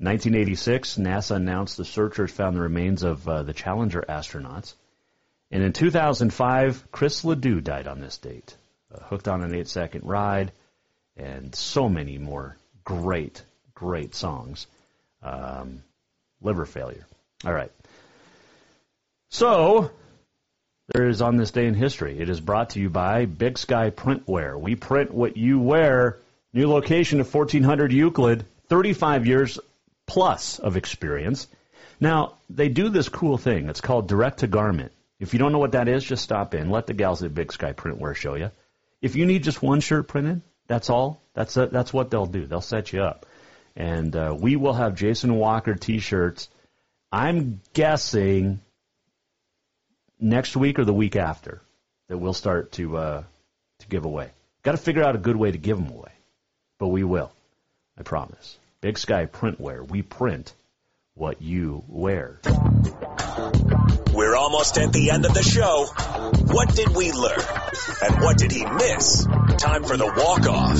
[0.00, 4.74] 1986, NASA announced the searchers found the remains of uh, the Challenger astronauts.
[5.50, 8.54] And in 2005, Chris Ledoux died on this date.
[8.94, 10.52] Uh, hooked on an eight second ride,
[11.16, 13.42] and so many more great,
[13.74, 14.66] great songs.
[15.22, 15.82] Um,
[16.40, 17.06] liver failure.
[17.44, 17.72] All right.
[19.30, 19.90] So,
[20.94, 22.18] there is on this day in history.
[22.18, 24.58] It is brought to you by Big Sky Printwear.
[24.58, 26.18] We print what you wear.
[26.54, 29.58] New location of 1400 Euclid, 35 years
[30.08, 31.46] plus of experience.
[32.00, 33.68] Now, they do this cool thing.
[33.68, 34.90] It's called direct to garment.
[35.20, 36.70] If you don't know what that is, just stop in.
[36.70, 38.50] Let the gals at Big Sky Printwear show you.
[39.00, 41.20] If you need just one shirt printed, that's all.
[41.34, 42.46] That's a, that's what they'll do.
[42.46, 43.26] They'll set you up,
[43.76, 46.48] and uh, we will have Jason Walker T-shirts.
[47.12, 48.60] I'm guessing
[50.20, 51.62] next week or the week after
[52.08, 53.24] that we'll start to uh,
[53.78, 54.30] to give away.
[54.62, 56.12] Got to figure out a good way to give them away,
[56.78, 57.32] but we will.
[57.96, 58.58] I promise.
[58.80, 59.88] Big Sky Printwear.
[59.88, 60.54] We print
[61.14, 62.38] what you wear.
[64.12, 65.86] We're almost at the end of the show.
[66.54, 67.40] What did we learn?
[68.02, 69.24] And what did he miss?
[69.58, 70.78] Time for the walk-off.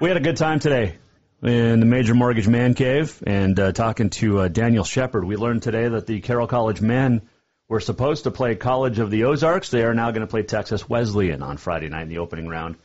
[0.00, 0.98] We had a good time today
[1.42, 5.24] in the Major Mortgage Man Cave and uh, talking to uh, Daniel Shepard.
[5.24, 7.22] We learned today that the Carroll College men
[7.68, 9.70] were supposed to play College of the Ozarks.
[9.70, 12.76] They are now going to play Texas Wesleyan on Friday night in the opening round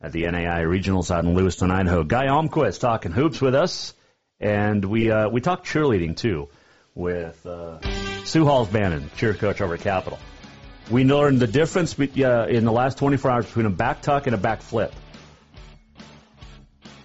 [0.00, 2.02] at the NAI Regionals out in Lewiston, Idaho.
[2.02, 3.94] Guy Almquist talking hoops with us,
[4.38, 6.48] and we uh, we talked cheerleading too
[6.94, 7.80] with uh,
[8.24, 10.18] Sue Halls Bannon, cheer coach over at Capital.
[10.90, 14.26] We learned the difference be- uh, in the last 24 hours between a back tuck
[14.26, 14.92] and a back flip.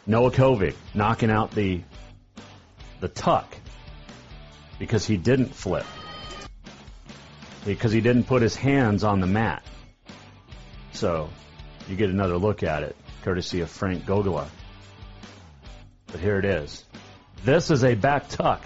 [0.07, 1.81] Noah Kovic knocking out the
[3.01, 3.55] the tuck
[4.79, 5.85] because he didn't flip
[7.65, 9.63] because he didn't put his hands on the mat.
[10.93, 11.29] So
[11.87, 14.47] you get another look at it, courtesy of Frank Gogola.
[16.07, 16.83] But here it is.
[17.43, 18.61] This is a back tuck.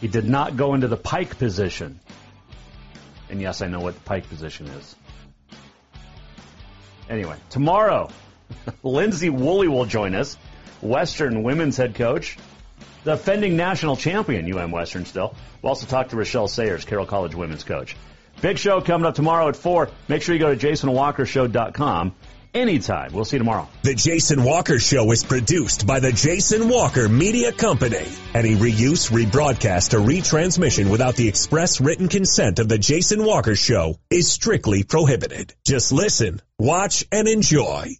[0.00, 1.98] He did not go into the pike position.
[3.30, 4.94] And yes, I know what the pike position is.
[7.08, 8.10] Anyway, tomorrow,
[8.82, 10.36] Lindsay Woolley will join us,
[10.80, 12.36] Western women's head coach,
[13.04, 15.34] the defending national champion, UM Western still.
[15.62, 17.96] We'll also talk to Rachelle Sayers, Carroll College women's coach.
[18.40, 19.88] Big show coming up tomorrow at 4.
[20.08, 22.14] Make sure you go to jasonwalkershow.com
[22.54, 23.12] anytime.
[23.12, 23.68] We'll see you tomorrow.
[23.82, 28.06] The Jason Walker Show is produced by the Jason Walker Media Company.
[28.32, 33.98] Any reuse, rebroadcast, or retransmission without the express written consent of the Jason Walker Show
[34.10, 35.54] is strictly prohibited.
[35.66, 37.96] Just listen, watch, and enjoy.